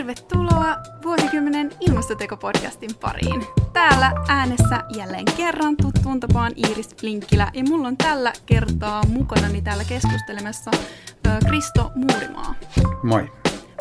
Tervetuloa 0.00 0.76
vuosikymmenen 1.04 1.70
ilmastotekopodcastin 1.80 2.90
pariin. 3.00 3.46
Täällä 3.72 4.12
äänessä 4.28 4.84
jälleen 4.96 5.24
kerran 5.36 5.76
tuttuun 5.76 6.20
tapaan 6.20 6.52
Iiris 6.56 6.96
Flinkkilä 7.00 7.50
ja 7.54 7.64
mulla 7.64 7.88
on 7.88 7.96
tällä 7.96 8.32
kertaa 8.46 9.02
mukanani 9.06 9.62
täällä 9.62 9.84
keskustelemassa 9.84 10.70
Kristo 11.48 11.90
Muurimaa. 11.94 12.54
Moi. 13.02 13.32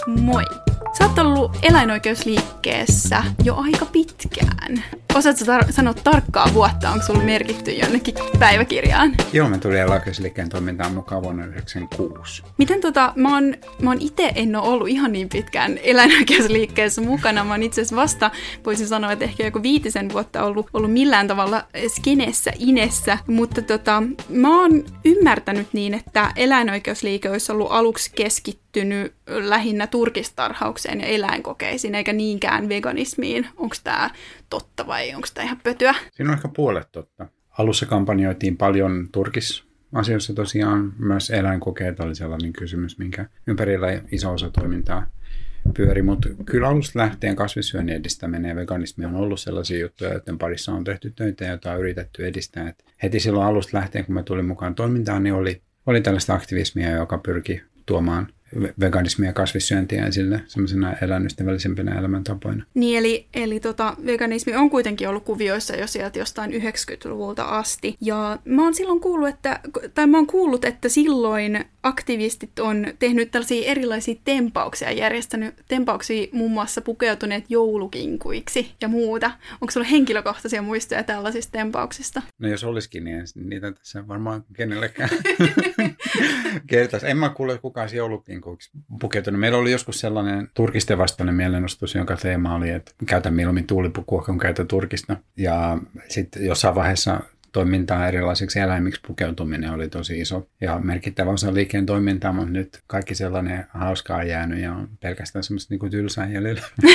Moi. 0.08 0.69
Sä 0.98 1.06
oot 1.06 1.20
ollut 1.20 1.58
eläinoikeusliikkeessä 1.62 3.24
jo 3.44 3.56
aika 3.56 3.86
pitkään. 3.86 4.84
Osaatko 5.16 5.46
tar- 5.46 5.72
sanoa 5.72 5.94
tarkkaa 5.94 6.54
vuotta, 6.54 6.90
onko 6.90 7.06
sulla 7.06 7.24
merkitty 7.24 7.72
jonnekin 7.72 8.16
päiväkirjaan? 8.40 9.16
Joo, 9.34 9.50
mä 9.50 9.58
tulin 9.58 9.78
eläinoikeusliikkeen 9.78 10.50
toimintaan 10.50 10.94
mukaan 10.94 11.24
vuonna 11.24 11.44
1996. 11.44 12.44
Miten 12.58 12.82
tota, 12.82 13.14
mä 13.16 13.34
oon, 13.34 13.56
mä 13.82 13.90
oon 13.90 14.02
itse 14.02 14.32
en 14.36 14.56
ole 14.56 14.68
ollut 14.68 14.88
ihan 14.88 15.12
niin 15.12 15.30
pitkään 15.30 15.80
eläinoikeusliikkeessä 15.84 17.02
mukana. 17.02 17.44
Mä 17.44 17.54
oon 17.54 17.64
itse 17.64 17.82
asiassa 17.82 17.96
vasta, 17.96 18.32
voisin 18.66 18.88
sanoa, 18.88 19.12
että 19.12 19.26
ehkä 19.26 19.46
joku 19.46 19.64
viitisen 19.64 20.14
vuotta 20.14 20.44
ollut, 20.44 20.68
ollut 20.74 20.94
millään 20.94 21.28
tavalla 21.28 21.66
skenessä, 21.96 22.52
inessä. 22.60 23.18
Mutta 23.28 23.62
tota, 23.62 24.04
mä 24.30 24.62
oon 24.62 24.84
ymmärtänyt 25.06 25.68
niin, 25.74 25.94
että 25.94 26.32
eläinoikeusliike 26.36 27.30
olisi 27.30 27.52
ollut 27.52 27.72
aluksi 27.72 28.12
keskittynyt 28.16 29.14
lähinnä 29.28 29.88
turkistarhaukseen 29.88 30.79
ja 30.88 31.06
eläinkokeisiin, 31.06 31.96
eikä 31.96 32.14
niinkään 32.14 32.70
veganismiin. 32.70 33.48
Onko 33.58 33.76
tämä 33.84 34.10
totta 34.50 34.88
vai 34.88 35.16
onko 35.16 35.28
tämä 35.34 35.46
ihan 35.46 35.60
pötyä? 35.64 35.96
Siinä 36.12 36.32
on 36.32 36.38
ehkä 36.38 36.48
puolet 36.56 36.92
totta. 36.92 37.28
Alussa 37.58 37.86
kampanjoitiin 37.86 38.58
paljon 38.58 39.10
turkis 39.12 39.64
asioissa 39.94 40.34
tosiaan. 40.34 40.94
Myös 40.98 41.30
eläinkokeet 41.30 42.00
oli 42.00 42.16
sellainen 42.16 42.54
kysymys, 42.54 42.98
minkä 42.98 43.26
ympärillä 43.48 44.02
iso 44.12 44.34
osa 44.34 44.50
toimintaa 44.50 45.08
pyöri, 45.74 46.02
mutta 46.02 46.30
kyllä 46.46 46.68
alusta 46.68 47.00
lähtien 47.00 47.36
kasvissyönnin 47.36 47.96
edistäminen 47.96 48.50
ja 48.50 48.56
veganismi 48.56 49.06
on 49.06 49.16
ollut 49.16 49.40
sellaisia 49.40 49.80
juttuja, 49.80 50.14
joiden 50.14 50.38
parissa 50.38 50.72
on 50.72 50.84
tehty 50.84 51.14
töitä 51.16 51.44
ja 51.44 51.50
joita 51.50 51.72
on 51.72 51.80
yritetty 51.80 52.28
edistää. 52.28 52.70
Et 52.70 52.86
heti 53.04 53.20
silloin 53.20 53.48
alusta 53.48 53.78
lähtien, 53.78 54.06
kun 54.06 54.16
mä 54.16 54.24
tulin 54.24 54.46
mukaan 54.46 54.76
toimintaan, 54.76 55.24
niin 55.24 55.34
oli, 55.34 55.62
oli 55.86 56.02
tällaista 56.02 56.34
aktivismia, 56.34 56.92
joka 56.92 57.18
pyrki 57.18 57.62
tuomaan 57.86 58.28
veganismia 58.80 59.30
ja 59.30 59.34
kasvissyöntiä 59.34 60.06
esille 60.06 60.42
semmoisena 60.48 60.94
eläinystävällisempinä 60.94 62.00
elämäntapoina. 62.00 62.66
Niin, 62.74 62.98
eli, 62.98 63.28
eli 63.34 63.60
tota, 63.60 63.96
veganismi 64.06 64.56
on 64.56 64.70
kuitenkin 64.70 65.10
ollut 65.10 65.24
kuvioissa 65.24 65.76
jo 65.76 65.88
sieltä 65.88 66.20
jostain 66.20 66.52
90-luvulta 66.52 67.44
asti. 67.44 67.96
Ja 68.02 68.40
mä 68.46 68.64
oon 68.64 68.74
silloin 68.74 69.00
kuullut, 69.00 69.30
että, 69.30 69.60
tai 69.94 70.08
mä 70.08 70.18
oon 70.18 70.28
kuullut, 70.28 70.66
että 70.66 70.90
silloin 70.90 71.66
aktivistit 71.84 72.60
on 72.60 72.88
tehnyt 73.00 73.32
tällaisia 73.32 73.66
erilaisia 73.66 74.16
tempauksia, 74.26 74.92
järjestänyt 74.92 75.56
tempauksia 75.68 76.28
muun 76.32 76.52
muassa 76.52 76.82
pukeutuneet 76.82 77.44
joulukinkuiksi 77.50 78.72
ja 78.82 78.88
muuta. 78.88 79.32
Onko 79.62 79.72
sulla 79.72 79.88
henkilökohtaisia 79.88 80.62
muistoja 80.62 81.04
tällaisista 81.04 81.52
tempauksista? 81.52 82.22
No 82.40 82.50
jos 82.50 82.64
olisikin, 82.64 83.04
niin 83.04 83.24
niitä 83.36 83.72
tässä 83.72 84.08
varmaan 84.08 84.44
kenellekään 84.54 85.10
kertaisi. 86.68 87.08
En 87.08 87.18
mä 87.18 87.30
kuule 87.30 87.58
kukaan 87.58 87.90
joulukinkuiksi 87.94 88.72
pukeutunut. 89.00 89.40
Meillä 89.40 89.58
oli 89.58 89.72
joskus 89.72 90.00
sellainen 90.00 90.50
turkisten 90.54 90.98
vastainen 90.98 91.36
mielenostus, 91.36 91.96
jonka 91.96 92.16
teema 92.16 92.56
oli, 92.56 92.70
että 92.70 92.92
käytä 93.06 93.32
mieluummin 93.32 93.68
tuulipukua, 93.68 94.22
kun 94.22 94.38
käytä 94.38 94.66
turkista. 94.66 95.18
Ja 95.38 95.78
sitten 96.08 96.46
jossain 96.46 96.76
vaiheessa 96.76 97.22
toimintaa 97.52 98.08
erilaisiksi 98.08 98.60
eläimiksi 98.60 99.02
pukeutuminen 99.08 99.72
oli 99.72 99.90
tosi 99.90 100.20
iso 100.20 100.48
ja 100.62 100.80
merkittävä 100.80 101.32
osa 101.32 101.54
liikkeen 101.54 101.86
toimintaa, 101.86 102.34
mutta 102.34 102.52
nyt 102.52 102.82
kaikki 102.88 103.16
sellainen 103.16 103.66
hauskaa 103.70 104.18
on 104.18 104.28
jäänyt 104.28 104.60
ja 104.60 104.74
on 104.74 104.90
pelkästään 105.02 105.44
semmoista 105.44 105.74
niin 105.74 105.92
tylsää 105.92 106.30
jäljellä. 106.30 106.62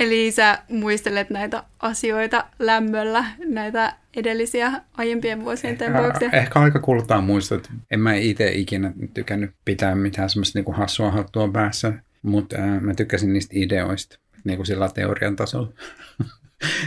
Eli 0.00 0.30
sä 0.30 0.58
muistelet 0.68 1.30
näitä 1.30 1.64
asioita 1.80 2.44
lämmöllä, 2.58 3.24
näitä 3.46 3.92
edellisiä 4.18 4.72
aiempien 4.96 5.44
vuosien 5.44 5.78
tempauksia? 5.78 6.30
Ehkä 6.32 6.60
aika 6.60 6.80
kultaa 6.80 7.20
muistot. 7.20 7.68
En 7.90 8.00
mä 8.00 8.14
itse 8.14 8.52
ikinä 8.52 8.92
tykännyt 9.14 9.50
pitää 9.64 9.94
mitään 9.94 10.30
semmoista 10.30 10.58
niinku 10.58 10.72
hassua 10.72 11.10
hattua 11.10 11.48
päässä, 11.48 11.92
mutta 12.22 12.56
äh, 12.56 12.80
mä 12.80 12.94
tykkäsin 12.94 13.32
niistä 13.32 13.52
ideoista, 13.56 14.18
niin 14.44 14.56
kuin 14.56 14.66
sillä 14.66 14.88
teorian 14.88 15.36
tasolla. 15.36 15.72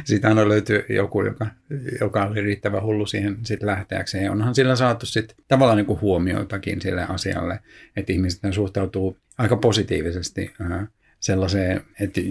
Siitä 0.06 0.28
aina 0.28 0.50
löytyy 0.50 0.86
joku, 0.90 1.26
joka, 1.26 1.48
joka 2.02 2.26
oli 2.26 2.42
riittävän 2.42 2.84
hullu 2.84 3.06
siihen 3.06 3.38
sit 3.46 3.64
lähteäkseen. 3.64 4.32
Onhan 4.32 4.56
sillä 4.56 4.76
saatu 4.76 5.06
sit 5.06 5.36
tavallaan 5.48 5.78
niin 5.78 5.86
kuin 5.86 6.02
huomioitakin 6.02 6.82
sille 6.82 7.06
asialle, 7.10 7.60
että 7.96 8.14
ihmiset 8.14 8.42
suhtautuu 8.52 9.18
aika 9.38 9.58
positiivisesti 9.58 10.54
äh, 10.62 10.88
sellaiseen, 11.22 11.82
että 12.00 12.22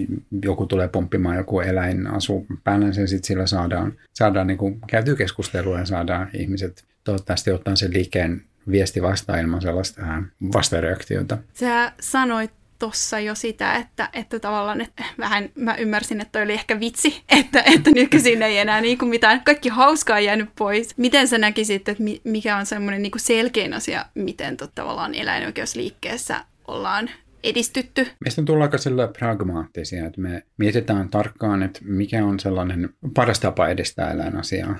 joku 0.43 0.65
tulee 0.65 0.87
pomppimaan 0.87 1.37
joku 1.37 1.59
eläin 1.59 2.07
asu 2.07 2.45
päällä, 2.63 2.93
sen 2.93 3.07
sitten 3.07 3.27
sillä 3.27 3.47
saadaan, 3.47 3.93
saadaan 4.13 4.47
niin 4.47 4.57
kuin 4.57 4.79
käytyä 4.87 5.15
keskustelua 5.15 5.79
ja 5.79 5.85
saadaan 5.85 6.29
ihmiset 6.33 6.85
toivottavasti 7.03 7.51
ottaa 7.51 7.75
sen 7.75 7.93
liikkeen 7.93 8.41
viesti 8.71 9.01
vastaan 9.01 9.39
ilman 9.39 9.61
sellaista 9.61 10.01
äh, 10.01 10.23
vastareaktiota. 10.53 11.37
Sä 11.53 11.91
sanoit 11.99 12.51
tuossa 12.79 13.19
jo 13.19 13.35
sitä, 13.35 13.75
että, 13.75 14.09
että 14.13 14.39
tavallaan 14.39 14.81
että 14.81 15.03
vähän 15.17 15.49
mä 15.55 15.75
ymmärsin, 15.75 16.21
että 16.21 16.31
toi 16.31 16.43
oli 16.43 16.53
ehkä 16.53 16.79
vitsi, 16.79 17.23
että, 17.39 17.63
että 17.75 17.91
nykyisin 17.91 18.41
ei 18.41 18.57
enää 18.57 18.81
niin 18.81 18.97
kuin 18.97 19.09
mitään, 19.09 19.43
kaikki 19.43 19.69
hauskaa 19.69 20.19
jäänyt 20.19 20.49
pois. 20.57 20.97
Miten 20.97 21.27
sä 21.27 21.37
näkisit, 21.37 21.89
että 21.89 22.03
mikä 22.23 22.57
on 22.57 22.65
semmoinen 22.65 23.01
niin 23.01 23.11
selkein 23.17 23.73
asia, 23.73 24.05
miten 24.15 24.57
tot, 24.57 24.71
tavallaan 24.75 25.15
eläinoikeusliikkeessä 25.15 26.45
ollaan 26.67 27.09
edistytty. 27.43 28.07
Meistä 28.23 28.43
tullaan 28.43 28.67
aika 28.67 28.77
sillä 28.77 29.07
pragmaattisia, 29.07 30.05
että 30.05 30.21
me 30.21 30.43
mietitään 30.57 31.09
tarkkaan, 31.09 31.63
että 31.63 31.79
mikä 31.83 32.25
on 32.25 32.39
sellainen 32.39 32.89
paras 33.13 33.39
tapa 33.39 33.67
edistää 33.67 34.11
eläinasiaa. 34.11 34.75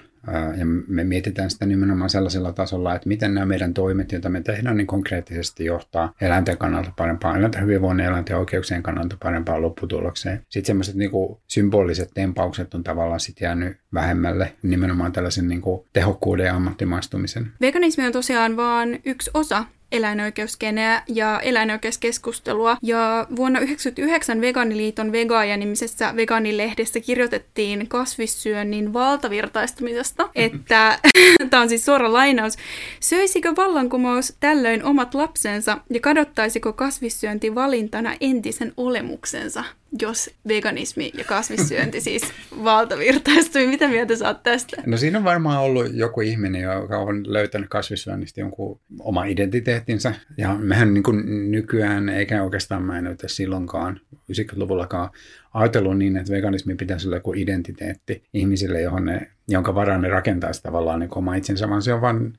Ja 0.58 0.66
me 0.88 1.04
mietitään 1.04 1.50
sitä 1.50 1.66
nimenomaan 1.66 2.10
sellaisella 2.10 2.54
tasolla, 2.54 2.96
että 2.96 3.08
miten 3.08 3.34
nämä 3.34 3.46
meidän 3.46 3.74
toimet, 3.74 4.12
joita 4.12 4.30
me 4.30 4.42
tehdään, 4.42 4.78
niin 4.78 4.88
konkreettisesti 4.88 5.66
johtaa 5.66 6.14
eläinten 6.22 6.58
kannalta 6.58 6.92
parempaan, 6.98 7.38
eläinten 7.38 7.62
hyvinvoinnin 7.62 8.06
eläinten 8.06 8.38
oikeuksien 8.38 8.84
kannalta 8.84 9.18
parempaan 9.24 9.62
lopputulokseen. 9.62 10.42
Sitten 10.50 10.68
semmoiset 10.68 10.96
niin 10.96 11.12
symboliset 11.48 12.10
tempaukset 12.14 12.74
on 12.74 12.84
tavallaan 12.84 13.20
sitten 13.20 13.46
jäänyt 13.46 13.78
vähemmälle 13.94 14.54
nimenomaan 14.64 15.12
tällaisen 15.12 15.48
niin 15.48 15.62
kuin 15.62 15.88
tehokkuuden 15.94 16.46
ja 16.46 16.56
ammattimaistumisen. 16.56 17.52
Veganismi 17.62 18.06
on 18.06 18.12
tosiaan 18.12 18.58
vain 18.58 19.02
yksi 19.06 19.32
osa 19.34 19.66
eläinoikeuskeneä 19.92 21.04
ja 21.08 21.40
eläinoikeuskeskustelua. 21.40 22.78
Ja 22.82 23.28
vuonna 23.36 23.60
1999 23.60 24.42
Veganiliiton 24.42 25.12
Vegaaja-nimisessä 25.12 26.16
vegaanilehdessä 26.16 27.00
kirjoitettiin 27.00 27.88
kasvissyönnin 27.88 28.94
valtavirtaistamisesta, 28.94 30.30
että 30.36 31.00
tämä 31.50 31.64
on 31.64 31.70
siis 31.70 31.86
suora 31.86 32.14
lainaus. 32.14 32.58
Söisikö 33.00 33.56
vallankumous 33.56 34.34
tällöin 34.40 34.84
omat 34.84 35.14
lapsensa 35.14 35.78
ja 35.90 36.00
kadottaisiko 36.00 36.74
kasvissyönti 36.74 37.56
valintana 37.56 38.16
entisen 38.22 38.74
olemuksensa? 38.78 39.64
Jos 40.02 40.30
veganismi 40.48 41.12
ja 41.18 41.24
kasvissyönti 41.24 42.02
siis 42.02 42.24
valtavirtaistui. 42.64 43.68
Mitä 43.68 43.88
mieltä 43.88 44.16
sä 44.16 44.28
oot 44.28 44.44
tästä? 44.44 44.84
No 44.86 44.98
siinä 44.98 45.18
on 45.18 45.24
varmaan 45.24 45.62
ollut 45.62 45.94
joku 45.94 46.22
ihminen, 46.22 46.62
joka 46.62 46.98
on 46.98 47.34
löytänyt 47.34 47.70
kasvissyönnistä 47.70 48.40
jonkun 48.40 48.80
oma 49.00 49.26
identiteettinsä. 49.26 50.14
Ja 50.38 50.56
mehän 50.56 50.94
niin 50.94 51.04
kuin 51.04 51.52
nykyään, 51.52 52.10
eikä 52.10 52.44
oikeastaan 52.44 52.84
mä 52.84 52.98
en 52.98 53.08
ole 53.08 53.16
silloinkaan, 53.26 54.02
90-luvullakaan, 54.14 55.10
ajatellut 55.54 55.98
niin, 55.98 56.18
että 56.18 56.34
veganismi 56.34 56.76
pitäisi 56.76 57.08
olla 57.08 57.18
joku 57.18 57.34
identiteetti 57.34 58.24
ihmisille, 58.34 58.82
johon 58.82 59.06
ne, 59.06 59.32
jonka 59.48 59.76
varaan 59.76 60.02
ne 60.02 60.10
rakentaisi 60.10 60.64
tavallaan 60.64 61.00
niin 61.00 61.18
oma 61.18 61.36
itsensä, 61.36 61.70
vaan 61.70 61.82
se 61.82 61.94
on 61.94 62.02
vain 62.02 62.34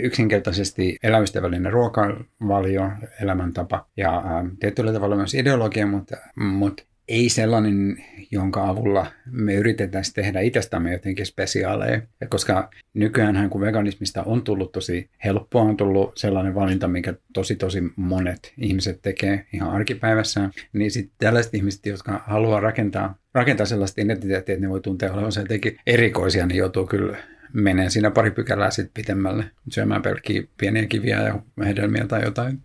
yksinkertaisesti 0.00 0.96
eläystävällinen 1.02 1.72
ruokavalio, 1.72 2.90
elämäntapa 3.22 3.86
ja 3.96 4.16
ä, 4.16 4.44
tietyllä 4.60 4.92
tavalla 4.92 5.16
myös 5.16 5.34
ideologia, 5.34 5.86
mutta, 5.86 6.16
mutta 6.36 6.82
ei 7.08 7.28
sellainen, 7.28 8.04
jonka 8.30 8.68
avulla 8.68 9.06
me 9.30 9.54
yritetään 9.54 10.04
tehdä 10.14 10.40
itsestämme 10.40 10.92
jotenkin 10.92 11.26
spesiaaleja. 11.26 12.02
Ja 12.20 12.26
koska 12.28 12.70
nykyään 12.94 13.50
kun 13.50 13.60
veganismista 13.60 14.22
on 14.22 14.42
tullut 14.42 14.72
tosi 14.72 15.10
helppoa, 15.24 15.62
on 15.62 15.76
tullut 15.76 16.18
sellainen 16.18 16.54
valinta, 16.54 16.88
mikä 16.88 17.14
tosi 17.32 17.56
tosi 17.56 17.82
monet 17.96 18.52
ihmiset 18.58 19.02
tekee 19.02 19.46
ihan 19.52 19.70
arkipäivässä, 19.70 20.50
niin 20.72 20.90
sitten 20.90 21.16
tällaiset 21.18 21.54
ihmiset, 21.54 21.86
jotka 21.86 22.24
haluaa 22.26 22.60
rakentaa, 22.60 23.18
rakentaa 23.34 23.66
sellaista 23.66 24.02
identiteettiä, 24.02 24.54
että 24.54 24.66
ne 24.66 24.70
voi 24.70 24.80
tuntea 24.80 25.12
olevansa 25.12 25.40
jotenkin 25.40 25.78
erikoisia, 25.86 26.46
niin 26.46 26.58
joutuu 26.58 26.86
kyllä 26.86 27.16
menee 27.52 27.90
siinä 27.90 28.10
pari 28.10 28.30
pykälää 28.30 28.70
sitten 28.70 28.94
pitemmälle 28.94 29.44
syömään 29.70 30.02
pelkkiä 30.02 30.42
pieniä 30.56 30.86
kiviä 30.86 31.22
ja 31.22 31.64
hedelmiä 31.64 32.06
tai 32.06 32.24
jotain. 32.24 32.60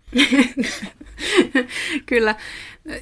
kyllä. 2.06 2.34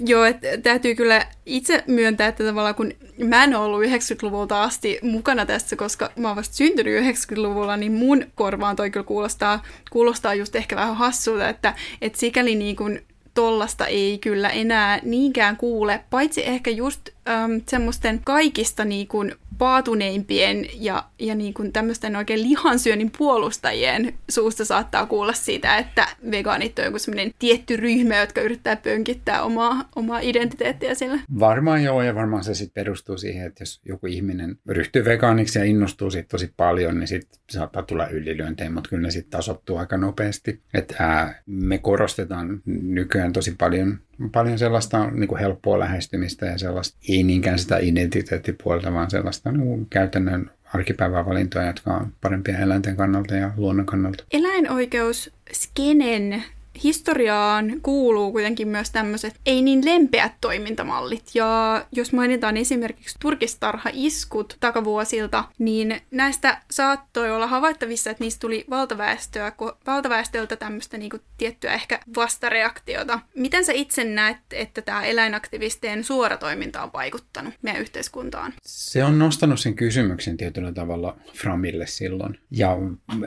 Joo, 0.06 0.25
että 0.25 0.49
täytyy 0.62 0.94
kyllä 0.94 1.26
itse 1.46 1.84
myöntää, 1.87 2.29
että 2.29 2.44
tavallaan 2.44 2.75
kun 2.75 2.93
mä 3.25 3.44
en 3.44 3.55
ollut 3.55 3.82
90-luvulta 3.82 4.62
asti 4.62 4.99
mukana 5.02 5.46
tässä, 5.46 5.76
koska 5.76 6.11
mä 6.17 6.29
oon 6.29 6.37
vasta 6.37 6.55
syntynyt 6.55 7.05
90-luvulla, 7.05 7.76
niin 7.76 7.93
mun 7.93 8.25
korvaan 8.34 8.76
toi 8.76 8.90
kyllä 8.90 9.06
kuulostaa, 9.06 9.62
kuulostaa 9.90 10.34
just 10.34 10.56
ehkä 10.56 10.76
vähän 10.76 10.96
hassulta, 10.96 11.49
että, 11.49 11.75
että 12.00 12.19
sikäli 12.19 12.55
niin 12.55 12.76
kuin 12.76 13.02
tollasta 13.34 13.87
ei 13.87 14.19
kyllä 14.19 14.49
enää 14.49 15.00
niinkään 15.02 15.56
kuule, 15.56 16.05
paitsi 16.11 16.46
ehkä 16.46 16.70
just 16.70 17.08
äm, 17.29 17.61
semmoisten 17.69 18.21
kaikista 18.25 18.85
niin 18.85 19.07
kuin 19.07 19.35
paatuneimpien 19.59 20.67
ja, 20.75 21.05
ja 21.19 21.35
niin 21.35 21.55
kuin 21.55 21.73
tämmöisten 21.73 22.17
oikein 22.17 22.43
lihansyönnin 22.43 23.11
puolustajien 23.19 24.15
suusta 24.31 24.65
saattaa 24.65 25.07
kuulla 25.07 25.33
siitä, 25.33 25.77
että 25.77 26.07
vegaanit 26.31 26.79
on 26.79 26.85
joku 26.85 26.99
semmoinen 26.99 27.33
tietty 27.39 27.77
ryhmä, 27.77 28.17
jotka 28.17 28.41
yrittää 28.41 28.77
pönkittää 28.77 29.43
omaa, 29.43 29.89
omaa 29.97 30.21
identiteettiä 30.21 30.95
sillä. 30.95 31.19
Varmaan 31.39 31.85
joo, 31.85 32.03
ja 32.03 32.15
varmaan 32.15 32.45
se 32.45 32.55
sitten 32.55 32.85
perustuu 32.85 33.19
siihen, 33.19 33.47
että 33.47 33.63
jos 33.63 33.81
joku 33.85 34.07
ihminen 34.07 34.59
ryhtyy 34.69 35.05
vegaaniksi 35.05 35.59
ja 35.59 35.65
innostuu 35.65 36.11
siitä 36.11 36.29
tosi 36.29 36.53
paljon, 36.57 36.99
niin 36.99 37.09
sitten 37.09 37.41
saattaa 37.51 37.83
tulla 37.83 38.07
ylilyöntejä, 38.07 38.71
mutta 38.71 38.91
kyllä 38.91 39.03
ne 39.03 39.11
sitten 39.11 39.31
tasottuu 39.31 39.77
aika 39.77 39.97
nopeasti. 39.97 40.61
Että 40.75 40.95
ää, 40.99 41.43
me 41.47 41.79
korostetaan 41.79 42.63
nykyään 42.67 43.33
tosi 43.33 43.55
paljon 43.59 43.99
paljon 44.31 44.59
sellaista 44.59 45.11
niin 45.11 45.29
kuin 45.29 45.41
helppoa 45.41 45.79
lähestymistä 45.79 46.47
ja 46.47 46.59
sellaista, 46.59 46.99
ei 47.09 47.23
niinkään 47.23 47.59
sitä 47.59 47.79
identiteettipuolta, 47.79 48.93
vaan 48.93 49.11
sellaista 49.11 49.53
niin 49.53 49.87
käytännön 49.91 50.51
arkipäivän 50.75 51.27
valintoja, 51.27 51.67
jotka 51.67 51.95
on 51.95 52.13
parempia 52.21 52.59
eläinten 52.59 52.97
kannalta 52.97 53.35
ja 53.35 53.51
luonnon 53.57 53.87
kannalta. 53.87 54.25
Eläinoikeus 54.33 55.33
skenen 55.53 56.43
historiaan 56.85 57.73
kuuluu 57.83 58.33
kuitenkin 58.33 58.69
myös 58.69 58.91
tämmöiset 58.91 59.35
ei 59.47 59.63
niin 59.63 59.85
lempeät 59.85 60.33
toimintamallit. 60.41 61.25
Ja 61.35 61.85
jos 61.93 62.13
mainitaan 62.13 62.57
esimerkiksi 62.57 63.17
turkistarha-iskut 63.21 64.57
takavuosilta, 64.61 65.45
niin 65.59 66.01
näistä 66.11 66.61
saattoi 66.71 67.31
olla 67.31 67.47
havaittavissa, 67.47 68.11
että 68.11 68.25
niistä 68.25 68.41
tuli 68.41 68.65
valtaväestöä, 68.71 69.53
valtaväestöltä 69.87 70.57
tämmöistä 70.57 70.99
niinku 70.99 71.19
tiettyä 71.39 71.73
ehkä 71.73 72.01
vastareaktiota. 72.17 73.21
Miten 73.37 73.65
sä 73.65 73.73
itse 73.73 74.05
näet, 74.05 74.37
että 74.53 74.83
tämä 74.83 75.03
eläinaktivistien 75.03 76.05
suora 76.05 76.37
toiminta 76.37 76.83
on 76.83 76.91
vaikuttanut 76.93 77.55
meidän 77.63 77.81
yhteiskuntaan? 77.83 78.53
Se 78.63 79.05
on 79.05 79.19
nostanut 79.19 79.61
sen 79.61 79.75
kysymyksen 79.75 80.37
tietyllä 80.37 80.73
tavalla 80.73 81.17
Framille 81.35 81.87
silloin. 81.87 82.39
Ja 82.51 82.77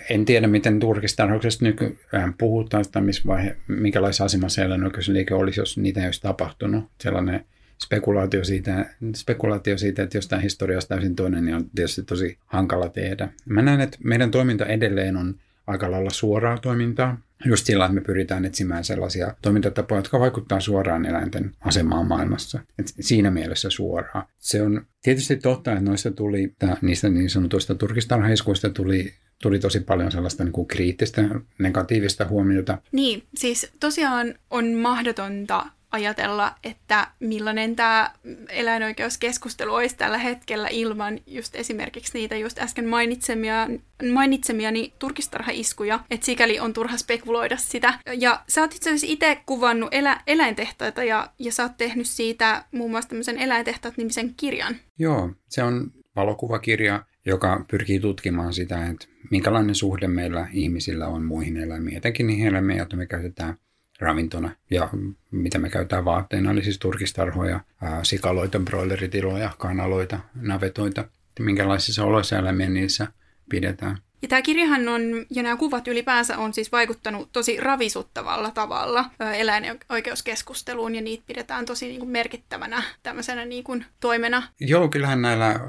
en 0.10 0.26
tiedä, 0.26 0.48
miten 0.48 0.80
turkistarhauksesta 0.80 1.66
nykyään 1.66 2.34
puhutaan 2.38 2.86
tai 2.92 3.02
missä 3.02 3.22
vaihe, 3.36 3.58
minkälaisessa 3.68 4.26
asemassa 4.26 4.64
eläinoikeusliike 4.64 5.34
olisi, 5.34 5.60
jos 5.60 5.78
niitä 5.78 6.00
ei 6.00 6.06
olisi 6.06 6.22
tapahtunut. 6.22 6.84
Sellainen 7.02 7.46
spekulaatio 7.84 8.44
siitä, 8.44 8.96
spekulaatio 9.16 9.78
siitä, 9.78 10.04
että 10.04 10.18
jostain 10.18 10.42
historiasta 10.42 10.96
täysin 10.96 11.16
toinen, 11.16 11.46
niin 11.46 11.56
on 11.56 11.70
tietysti 11.70 12.04
tosi 12.04 12.38
hankala 12.46 12.90
tehdä. 12.90 13.30
Mä 13.46 13.62
näen, 13.62 13.82
että 13.82 13.98
meidän 14.04 14.32
toiminta 14.32 14.66
edelleen 14.66 15.18
on 15.18 15.36
aika 15.68 15.92
lailla 15.92 16.10
suoraa 16.10 16.58
toimintaa. 16.58 17.18
Just 17.46 17.66
sillä, 17.66 17.86
että 17.86 17.96
me 17.96 18.02
pyritään 18.02 18.46
etsimään 18.46 18.84
sellaisia 18.84 19.36
toimintatapoja, 19.42 20.00
jotka 20.00 20.20
vaikuttaa 20.20 20.60
suoraan 20.60 21.06
eläinten 21.06 21.52
asemaan 21.60 22.08
maailmassa. 22.08 22.60
Et 22.80 22.94
siinä 23.00 23.32
mielessä 23.32 23.70
suoraan. 23.70 24.26
Se 24.38 24.62
on 24.62 24.86
tietysti 25.02 25.36
totta, 25.38 25.72
että 25.72 25.84
noista 25.84 26.12
tuli, 26.12 26.54
niistä 26.82 27.10
niin 27.10 27.30
sanotuista 27.30 27.76
turkistarhaiskuista 27.76 28.70
tuli 28.70 29.14
tuli 29.42 29.60
tosi 29.60 29.80
paljon 29.80 30.12
sellaista 30.12 30.44
niin 30.44 30.54
kuin 30.54 30.68
kriittistä, 30.68 31.22
negatiivista 31.60 32.26
huomiota. 32.28 32.78
Niin, 32.92 33.24
siis 33.36 33.72
tosiaan 33.80 34.36
on 34.50 34.74
mahdotonta 34.74 35.66
ajatella, 35.96 36.56
että 36.64 37.08
millainen 37.20 37.76
tämä 37.76 38.12
eläinoikeuskeskustelu 38.50 39.74
olisi 39.74 39.98
tällä 39.98 40.18
hetkellä 40.18 40.68
ilman 40.72 41.20
just 41.28 41.56
esimerkiksi 41.56 42.18
niitä 42.18 42.36
just 42.36 42.60
äsken 42.60 42.88
mainitsemia, 42.88 43.68
mainitsemiani 44.14 44.94
turkistarhaiskuja, 45.00 46.00
että 46.10 46.26
sikäli 46.26 46.60
on 46.60 46.74
turha 46.74 46.98
spekuloida 46.98 47.58
sitä. 47.58 48.00
Ja 48.18 48.44
sä 48.50 48.62
oot 48.62 48.74
itse 48.74 48.90
asiassa 48.90 49.08
itse 49.10 49.42
kuvannut 49.46 49.90
elä, 49.92 50.22
eläintehtaita 50.28 51.04
ja, 51.04 51.32
ja 51.40 51.52
sä 51.52 51.64
oot 51.64 51.78
tehnyt 51.78 52.08
siitä 52.08 52.66
muun 52.72 52.92
muassa 52.92 53.10
tämmöisen 53.10 53.38
eläintehtaat-nimisen 53.38 54.34
kirjan. 54.38 54.76
Joo, 55.00 55.30
se 55.50 55.64
on 55.64 55.92
valokuvakirja, 56.16 57.06
joka 57.26 57.66
pyrkii 57.72 58.00
tutkimaan 58.00 58.54
sitä, 58.54 58.86
että 58.86 59.08
minkälainen 59.32 59.76
suhde 59.76 60.08
meillä 60.08 60.48
ihmisillä 60.54 61.08
on 61.08 61.26
muihin 61.26 61.58
eläimiin, 61.58 61.98
etenkin 61.98 62.28
niihin 62.28 62.48
eläimiin, 62.48 62.78
joita 62.78 62.96
me 62.96 63.06
käytetään 63.06 63.58
ravintona 64.00 64.52
ja 64.72 64.90
mitä 65.32 65.60
me 65.60 65.70
käytetään 65.70 66.06
vaatteina, 66.06 66.52
eli 66.52 66.64
siis 66.64 66.80
turkistarhoja, 66.80 67.60
sikaloita, 68.04 68.60
broileritiloja, 68.60 69.52
kanaloita, 69.58 70.20
navetoita, 70.36 71.10
minkälaisissa 71.40 72.04
oloissa 72.04 72.38
eläimiä 72.38 72.70
niissä 72.70 73.08
pidetään. 73.50 73.98
Ja 74.22 74.28
tämä 74.28 74.42
kirjahan 74.42 74.88
on, 74.88 75.02
ja 75.30 75.44
nämä 75.44 75.58
kuvat 75.58 75.88
ylipäänsä 75.88 76.38
on 76.38 76.54
siis 76.54 76.72
vaikuttanut 76.72 77.30
tosi 77.32 77.58
ravisuttavalla 77.58 78.52
tavalla 78.52 79.06
eläinoikeuskeskusteluun, 79.38 80.96
ja 80.96 81.02
niitä 81.02 81.24
pidetään 81.28 81.66
tosi 81.66 81.88
niin 81.88 82.00
kuin 82.00 82.10
merkittävänä 82.10 82.84
tämmöisenä 83.04 83.46
niin 83.46 83.64
kuin 83.64 83.86
toimena. 84.00 84.44
Joo, 84.60 84.88
kyllähän 84.88 85.22
näillä 85.22 85.60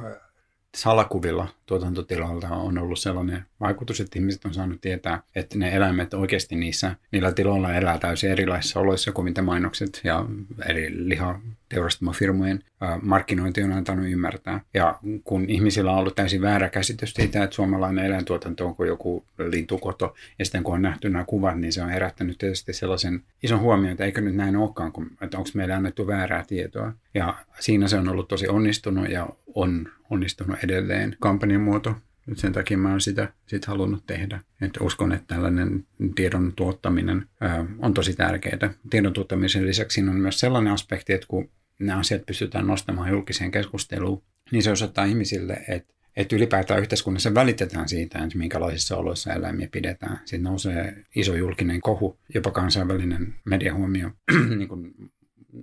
salakuvilla 0.76 1.48
tuotantotiloilta 1.66 2.48
on 2.48 2.78
ollut 2.78 2.98
sellainen 2.98 3.44
vaikutus, 3.60 4.00
että 4.00 4.18
ihmiset 4.18 4.44
on 4.44 4.54
saanut 4.54 4.80
tietää, 4.80 5.22
että 5.34 5.58
ne 5.58 5.76
eläimet 5.76 6.14
oikeasti 6.14 6.56
niissä, 6.56 6.96
niillä 7.12 7.32
tiloilla 7.32 7.74
elää 7.74 7.98
täysin 7.98 8.30
erilaisissa 8.30 8.80
oloissa 8.80 9.12
kuin 9.12 9.24
mitä 9.24 9.42
mainokset 9.42 10.00
ja 10.04 10.26
eri 10.68 11.08
liha 11.08 11.40
teurastamofirmojen 11.68 12.62
markkinointi 13.02 13.62
on 13.62 13.72
antanut 13.72 14.06
ymmärtää. 14.08 14.60
Ja 14.74 14.98
kun 15.24 15.50
ihmisillä 15.50 15.92
on 15.92 15.98
ollut 15.98 16.14
täysin 16.14 16.42
väärä 16.42 16.68
käsitys 16.68 17.14
siitä, 17.14 17.44
että 17.44 17.56
suomalainen 17.56 18.04
eläintuotanto 18.04 18.66
on 18.66 18.76
kuin 18.76 18.88
joku 18.88 19.24
lintukoto, 19.38 20.14
ja 20.38 20.44
sitten 20.44 20.62
kun 20.62 20.74
on 20.74 20.82
nähty 20.82 21.08
nämä 21.08 21.24
kuvat, 21.24 21.60
niin 21.60 21.72
se 21.72 21.82
on 21.82 21.90
herättänyt 21.90 22.38
tietysti 22.38 22.72
sellaisen 22.72 23.22
ison 23.42 23.60
huomioon, 23.60 23.92
että 23.92 24.04
eikö 24.04 24.20
nyt 24.20 24.34
näin 24.34 24.56
olekaan, 24.56 24.92
kun, 24.92 25.10
että 25.20 25.38
onko 25.38 25.50
meille 25.54 25.74
annettu 25.74 26.06
väärää 26.06 26.44
tietoa. 26.46 26.92
Ja 27.14 27.34
siinä 27.60 27.88
se 27.88 27.98
on 27.98 28.08
ollut 28.08 28.28
tosi 28.28 28.48
onnistunut 28.48 29.08
ja 29.08 29.28
on 29.54 29.88
onnistunut 30.10 30.64
edelleen 30.64 31.16
kampanjan 31.20 31.55
muoto. 31.58 31.94
Nyt 32.26 32.38
sen 32.38 32.52
takia 32.52 32.78
mä 32.78 32.90
oon 32.90 33.00
sitä 33.00 33.32
sit 33.46 33.64
halunnut 33.64 34.06
tehdä. 34.06 34.40
Et 34.62 34.72
uskon, 34.80 35.12
että 35.12 35.34
tällainen 35.34 35.86
tiedon 36.14 36.52
tuottaminen 36.56 37.26
ää, 37.40 37.66
on 37.78 37.94
tosi 37.94 38.14
tärkeää. 38.14 38.74
Tiedon 38.90 39.12
tuottamisen 39.12 39.66
lisäksi 39.66 40.00
on 40.00 40.20
myös 40.20 40.40
sellainen 40.40 40.72
aspekti, 40.72 41.12
että 41.12 41.26
kun 41.26 41.50
nämä 41.78 41.98
asiat 41.98 42.26
pystytään 42.26 42.66
nostamaan 42.66 43.10
julkiseen 43.10 43.50
keskusteluun, 43.50 44.22
niin 44.52 44.62
se 44.62 44.70
osoittaa 44.70 45.04
ihmisille, 45.04 45.64
että 45.68 45.96
että 46.16 46.36
ylipäätään 46.36 46.80
yhteiskunnassa 46.80 47.34
välitetään 47.34 47.88
siitä, 47.88 48.24
että 48.24 48.38
minkälaisissa 48.38 48.96
oloissa 48.96 49.32
eläimiä 49.32 49.68
pidetään. 49.72 50.20
Siitä 50.24 50.44
nousee 50.44 51.04
iso 51.16 51.34
julkinen 51.34 51.80
kohu, 51.80 52.18
jopa 52.34 52.50
kansainvälinen 52.50 53.34
mediahuomio, 53.44 54.10
niin 54.58 54.68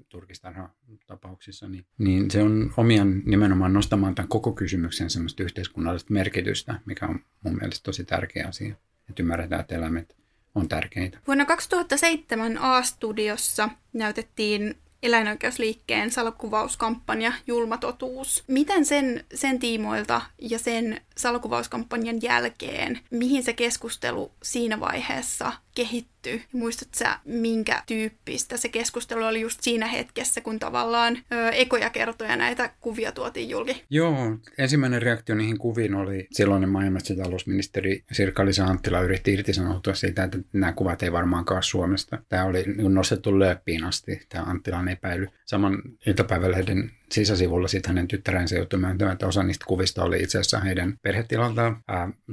turkistarha-tapauksissa, 0.10 1.70
niin, 1.70 1.86
niin 1.98 2.32
se 2.32 2.44
on 2.44 2.74
omian 2.78 3.22
nimenomaan 3.26 3.74
nostamaan 3.74 4.16
tämän 4.16 4.30
koko 4.30 4.52
kysymyksen 4.52 5.10
semmoista 5.10 5.44
yhteiskunnallista 5.44 6.14
merkitystä, 6.14 6.80
mikä 6.86 7.08
on 7.08 7.20
mun 7.44 7.58
mielestä 7.62 7.84
tosi 7.84 8.04
tärkeä 8.06 8.48
asia, 8.48 8.76
että 9.10 9.24
ymmärretään, 9.24 9.62
että 9.62 9.76
eläimet 9.76 10.18
on 10.56 10.68
tärkeitä. 10.68 11.20
Vuonna 11.28 11.46
2007 11.46 12.58
A-studiossa 12.58 13.70
näytettiin 13.94 14.76
eläinoikeusliikkeen 15.04 16.12
salokuvauskampanja 16.12 17.34
Julma 17.48 17.78
totuus. 17.78 18.44
Miten 18.48 18.86
sen, 18.86 19.26
sen 19.34 19.60
tiimoilta 19.60 20.22
ja 20.42 20.60
sen 20.60 21.02
salokuvauskampanjan 21.18 22.22
jälkeen, 22.22 23.00
mihin 23.12 23.44
se 23.44 23.54
keskustelu 23.54 24.32
siinä 24.44 24.80
vaiheessa 24.80 25.54
kehittyy? 25.76 26.42
Muistatko 26.52 26.98
sä, 26.98 27.20
minkä 27.26 27.84
tyyppistä 27.88 28.58
se 28.58 28.70
keskustelu 28.70 29.24
oli 29.24 29.42
just 29.42 29.62
siinä 29.62 29.88
hetkessä, 29.88 30.42
kun 30.42 30.60
tavallaan 30.60 31.18
ö, 31.18 31.50
ekoja 31.50 31.90
kertoja 31.90 32.36
näitä 32.36 32.74
kuvia 32.82 33.12
tuotiin 33.12 33.50
julki? 33.50 33.84
Joo, 33.90 34.38
ensimmäinen 34.58 35.02
reaktio 35.02 35.36
niihin 35.36 35.58
kuviin 35.58 35.96
oli 35.96 36.28
silloinen 36.32 36.70
maa- 36.70 36.84
ja 36.84 36.92
talousministeri 37.24 38.04
Sirkka-Liisa 38.12 38.66
Anttila 38.66 39.02
yritti 39.02 39.34
irtisanoutua 39.34 39.94
siitä, 39.94 40.24
että 40.24 40.38
nämä 40.54 40.74
kuvat 40.74 41.04
ei 41.04 41.12
varmaankaan 41.12 41.64
Suomesta. 41.64 42.18
Tämä 42.30 42.46
oli 42.46 42.64
nostettu 42.90 43.40
lööppiin 43.40 43.84
asti, 43.84 44.22
tämä 44.30 44.44
Anttilan 44.44 44.88
epäily. 44.88 45.28
Saman 45.46 45.82
iltapäivälehden 46.08 46.92
sisäsivulla 47.12 47.68
sitten 47.68 47.90
hänen 47.90 48.08
tyttärensä 48.08 48.56
joutui 48.56 48.80
myöntämään, 48.80 49.14
että 49.14 49.28
osa 49.28 49.44
niistä 49.44 49.66
kuvista 49.66 50.04
oli 50.04 50.24
itse 50.24 50.38
asiassa 50.38 50.60
heidän 50.60 50.98
perhetilaltaan. 51.02 51.84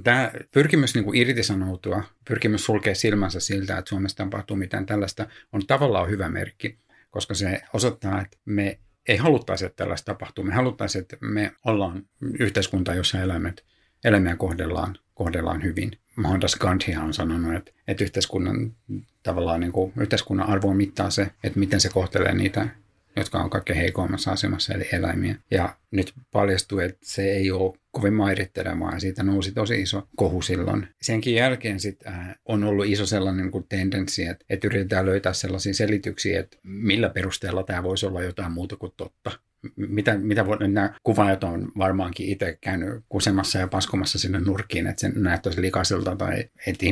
Tämä 0.05 0.33
pyrkimys 0.55 0.95
niin 0.95 1.05
kuin 1.05 1.19
irtisanoutua, 1.19 2.03
pyrkimys 2.31 2.65
sulkea 2.65 2.95
silmänsä 2.95 3.41
siltä, 3.41 3.79
että 3.79 3.89
Suomessa 3.89 4.17
tapahtuu 4.17 4.57
mitään 4.57 4.87
tällaista, 4.87 5.27
on 5.53 5.67
tavallaan 5.67 6.11
hyvä 6.11 6.29
merkki, 6.29 6.79
koska 7.11 7.35
se 7.35 7.63
osoittaa, 7.75 8.21
että 8.21 8.39
me 8.45 8.79
ei 9.09 9.17
haluttaisi, 9.17 9.67
että 9.67 9.77
tällaista 9.77 10.13
tapahtuu. 10.13 10.45
Me 10.45 10.55
haluttaisiin, 10.55 11.03
että 11.03 11.17
me 11.21 11.53
ollaan 11.65 12.07
yhteiskunta, 12.39 12.95
jossa 12.95 13.23
eläimet, 13.23 13.65
eläimiä 14.05 14.37
kohdellaan, 14.37 14.97
kohdellaan 15.15 15.63
hyvin. 15.63 15.91
Mohandas 16.17 16.57
Gandhi 16.57 16.97
on 16.97 17.15
sanonut, 17.15 17.55
että, 17.55 17.73
että 17.89 18.05
yhteiskunnan, 18.05 18.77
tavallaan 19.23 19.61
niin 19.61 19.73
kuin, 19.73 19.93
yhteiskunnan 20.01 20.49
arvo 20.49 20.75
mittaa 20.75 21.11
se, 21.11 21.31
että 21.45 21.59
miten 21.59 21.81
se 21.81 21.89
kohtelee 21.89 22.35
niitä 22.35 22.69
jotka 23.17 23.39
on 23.39 23.51
kaikkein 23.51 23.79
heikoimmassa 23.79 24.33
asemassa, 24.33 24.75
eli 24.75 24.89
eläimiä. 24.93 25.37
Ja 25.51 25.77
nyt 25.91 26.13
paljastui, 26.33 26.85
että 26.85 26.99
se 27.03 27.23
ei 27.23 27.51
ole 27.51 27.73
kovin 27.91 28.15
mairittelevaa 28.15 28.95
ja 28.95 29.01
siitä 29.01 29.23
nousi 29.23 29.53
tosi 29.53 29.81
iso 29.81 30.09
kohu 30.17 30.43
silloin. 30.43 30.89
Senkin 31.03 31.35
jälkeen 31.35 31.81
sit, 31.81 32.07
äh, 32.07 32.39
on 32.45 32.65
ollut 32.65 32.87
iso 32.87 33.07
sellainen 33.07 33.45
niin 33.45 33.53
kuin 33.53 33.67
tendenssi, 33.69 34.25
että, 34.25 34.45
että 34.51 34.67
yritetään 34.67 35.07
löytää 35.07 35.33
sellaisia 35.33 35.75
selityksiä, 35.75 36.41
että 36.41 36.57
millä 36.63 37.09
perusteella 37.09 37.63
tämä 37.63 37.83
voisi 37.83 38.07
olla 38.07 38.23
jotain 38.23 38.53
muuta 38.53 38.77
kuin 38.77 38.93
totta 38.97 39.31
mitä, 39.77 40.19
mitä 40.19 40.47
voi, 40.47 40.57
nämä 40.69 40.95
kuvaajat 41.03 41.45
on 41.45 41.73
varmaankin 41.79 42.29
itse 42.29 42.59
käynyt 42.61 43.05
kusemassa 43.09 43.59
ja 43.59 43.69
paskomassa 43.69 44.19
sinne 44.19 44.41
nurkkiin, 44.41 44.87
että 44.87 45.01
se 45.01 45.09
näyttäisi 45.09 45.63
likaiselta 45.63 46.17
tai 46.17 46.45
että 46.67 46.87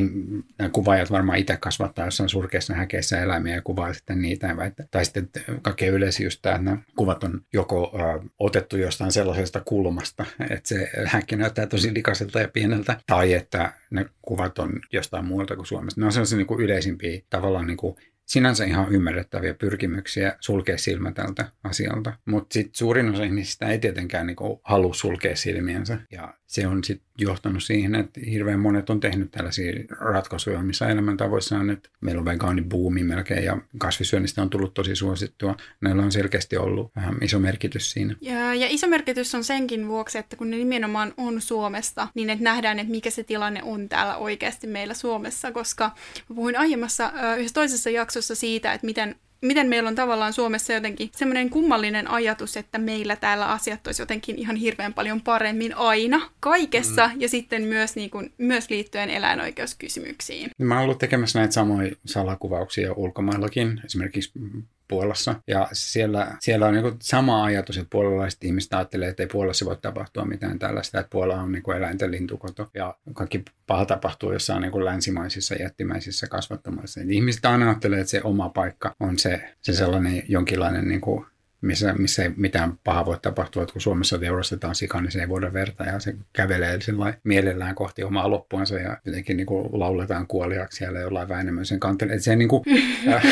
nämä 0.57 0.69
kuvaajat 0.69 1.11
varmaan 1.11 1.37
itse 1.37 1.57
kasvattaa 1.57 2.05
jossain 2.05 2.29
surkeissa 2.29 2.73
häkeissä 2.73 3.21
eläimiä 3.21 3.55
ja 3.55 3.61
kuvaa 3.61 3.93
sitten 3.93 4.21
niitä. 4.21 4.55
Että, 4.65 4.83
tai 4.91 5.05
sitten 5.05 5.29
kaikkein 5.61 5.93
yleisin 5.93 6.23
just 6.23 6.39
tämä, 6.41 6.55
että 6.55 6.65
nämä 6.65 6.77
kuvat 6.95 7.23
on 7.23 7.41
joko 7.53 7.91
ö, 7.95 8.29
otettu 8.39 8.77
jostain 8.77 9.11
sellaisesta 9.11 9.61
kulmasta, 9.65 10.25
että 10.49 10.69
se 10.69 10.91
häkki 11.05 11.35
näyttää 11.35 11.67
tosi 11.67 11.93
likaiselta 11.93 12.39
ja 12.39 12.47
pieneltä, 12.47 12.97
tai 13.07 13.33
että 13.33 13.73
ne 13.89 14.05
kuvat 14.21 14.59
on 14.59 14.73
jostain 14.93 15.25
muualta 15.25 15.55
kuin 15.55 15.65
Suomesta. 15.65 16.01
Ne 16.01 16.05
on 16.05 16.11
sellaisia 16.11 16.37
niin 16.37 16.47
kuin 16.47 16.61
yleisimpiä 16.61 17.21
tavallaan 17.29 17.67
niin 17.67 17.77
kuin 17.77 17.95
sinänsä 18.29 18.65
ihan 18.65 18.91
ymmärrettäviä 18.91 19.53
pyrkimyksiä 19.53 20.35
sulkea 20.39 20.77
silmä 20.77 21.11
tältä 21.11 21.51
asialta. 21.63 22.13
Mutta 22.25 22.53
sitten 22.53 22.75
suurin 22.75 23.09
osa 23.09 23.23
ihmisistä 23.23 23.67
ei 23.67 23.79
tietenkään 23.79 24.27
niinku 24.27 24.61
halua 24.63 24.93
sulkea 24.93 25.35
silmiensä. 25.35 25.97
Ja 26.11 26.33
se 26.47 26.67
on 26.67 26.83
sitten 26.83 27.09
johtanut 27.17 27.63
siihen, 27.63 27.95
että 27.95 28.19
hirveän 28.31 28.59
monet 28.59 28.89
on 28.89 28.99
tehnyt 28.99 29.31
tällaisia 29.31 29.73
ratkaisuja, 29.99 30.63
missä 30.63 30.87
elämäntavoissa 30.87 31.57
on, 31.57 31.69
että 31.69 31.89
meillä 32.01 32.19
on 32.19 32.25
vegaanibuumi 32.25 33.03
melkein 33.03 33.43
ja 33.43 33.57
kasvisyönnistä 33.77 34.41
on 34.41 34.49
tullut 34.49 34.73
tosi 34.73 34.95
suosittua. 34.95 35.55
Näillä 35.81 36.03
on 36.03 36.11
selkeästi 36.11 36.57
ollut 36.57 36.95
vähän 36.95 37.17
iso 37.21 37.39
merkitys 37.39 37.91
siinä. 37.91 38.15
Ja, 38.21 38.53
ja 38.53 38.67
iso 38.69 38.87
merkitys 38.87 39.35
on 39.35 39.43
senkin 39.43 39.87
vuoksi, 39.87 40.17
että 40.17 40.35
kun 40.35 40.49
ne 40.49 40.57
nimenomaan 40.57 41.13
on 41.17 41.41
Suomesta, 41.41 42.07
niin 42.15 42.29
että 42.29 42.43
nähdään, 42.43 42.79
että 42.79 42.91
mikä 42.91 43.09
se 43.09 43.23
tilanne 43.23 43.63
on 43.63 43.89
täällä 43.89 44.17
oikeasti 44.17 44.67
meillä 44.67 44.93
Suomessa, 44.93 45.51
koska 45.51 45.91
puhuin 46.27 46.57
aiemmassa 46.57 47.11
yhdessä 47.37 47.53
toisessa 47.53 47.89
jaksossa 47.89 48.18
siitä, 48.21 48.73
että 48.73 48.85
miten 48.85 49.15
miten 49.41 49.67
meillä 49.67 49.87
on 49.87 49.95
tavallaan 49.95 50.33
Suomessa 50.33 50.73
jotenkin 50.73 51.09
semmoinen 51.15 51.49
kummallinen 51.49 52.07
ajatus, 52.11 52.57
että 52.57 52.77
meillä 52.77 53.15
täällä 53.15 53.45
asiat 53.45 53.87
olisi 53.87 54.01
jotenkin 54.01 54.39
ihan 54.39 54.55
hirveän 54.55 54.93
paljon 54.93 55.21
paremmin 55.21 55.75
aina 55.77 56.21
kaikessa 56.39 57.07
mm. 57.07 57.21
ja 57.21 57.29
sitten 57.29 57.63
myös, 57.63 57.95
niin 57.95 58.09
kuin, 58.09 58.33
myös 58.37 58.69
liittyen 58.69 59.09
eläinoikeuskysymyksiin. 59.09 60.51
Mä 60.57 60.75
oon 60.75 60.83
ollut 60.83 60.99
tekemässä 60.99 61.39
näitä 61.39 61.53
samoja 61.53 61.91
salakuvauksia 62.05 62.93
ulkomaillakin, 62.93 63.81
esimerkiksi 63.85 64.31
Puolassa. 64.89 65.35
Ja 65.47 65.67
siellä, 65.73 66.37
siellä 66.39 66.67
on 66.67 66.73
niin 66.73 66.95
sama 67.01 67.43
ajatus, 67.43 67.77
että 67.77 67.89
puolalaiset 67.89 68.43
ihmiset 68.43 68.73
ajattelee, 68.73 69.09
että 69.09 69.23
ei 69.23 69.27
Puolassa 69.27 69.65
voi 69.65 69.77
tapahtua 69.77 70.25
mitään 70.25 70.59
tällaista, 70.59 70.99
että 70.99 71.09
Puola 71.09 71.41
on 71.41 71.51
niin 71.51 71.71
eläinten 71.77 72.11
lintukoto. 72.11 72.69
Ja 72.73 72.97
kaikki 73.13 73.43
paha 73.67 73.85
tapahtuu 73.85 74.31
jossain 74.31 74.61
niin 74.61 74.85
länsimaisissa 74.85 75.55
jättimäisissä 75.55 76.27
kasvattamassa. 76.27 77.01
Ihmiset 77.09 77.45
aina 77.45 77.65
ajattelee, 77.65 77.99
että 77.99 78.11
se 78.11 78.21
oma 78.23 78.49
paikka 78.49 78.95
on 78.99 79.19
se, 79.19 79.55
se 79.61 79.73
sellainen 79.73 80.23
jonkinlainen 80.27 80.87
niin 80.87 81.01
kuin 81.01 81.25
missä, 81.61 81.93
missä 81.93 82.23
ei 82.23 82.31
mitään 82.35 82.79
pahaa 82.83 83.05
voi 83.05 83.17
tapahtua, 83.21 83.63
että 83.63 83.73
kun 83.73 83.81
Suomessa 83.81 84.19
teurastetaan 84.19 84.75
sika, 84.75 85.01
niin 85.01 85.11
se 85.11 85.19
ei 85.19 85.29
voida 85.29 85.53
verta 85.53 85.83
ja 85.83 85.99
se 85.99 86.15
kävelee 86.33 86.79
mielellään 87.23 87.75
kohti 87.75 88.03
omaa 88.03 88.29
loppuansa 88.29 88.75
ja 88.75 88.97
jotenkin 89.05 89.37
niin 89.37 89.47
kuin 89.47 89.69
lauletaan 89.71 90.27
kuoliaksi 90.27 90.77
siellä 90.77 90.99
jollain 90.99 91.29
Väinämöisen 91.29 91.79
kantille. 91.79 92.19
Se, 92.19 92.35
niin 92.35 92.49
kuin, 92.49 92.63
äh, 93.13 93.23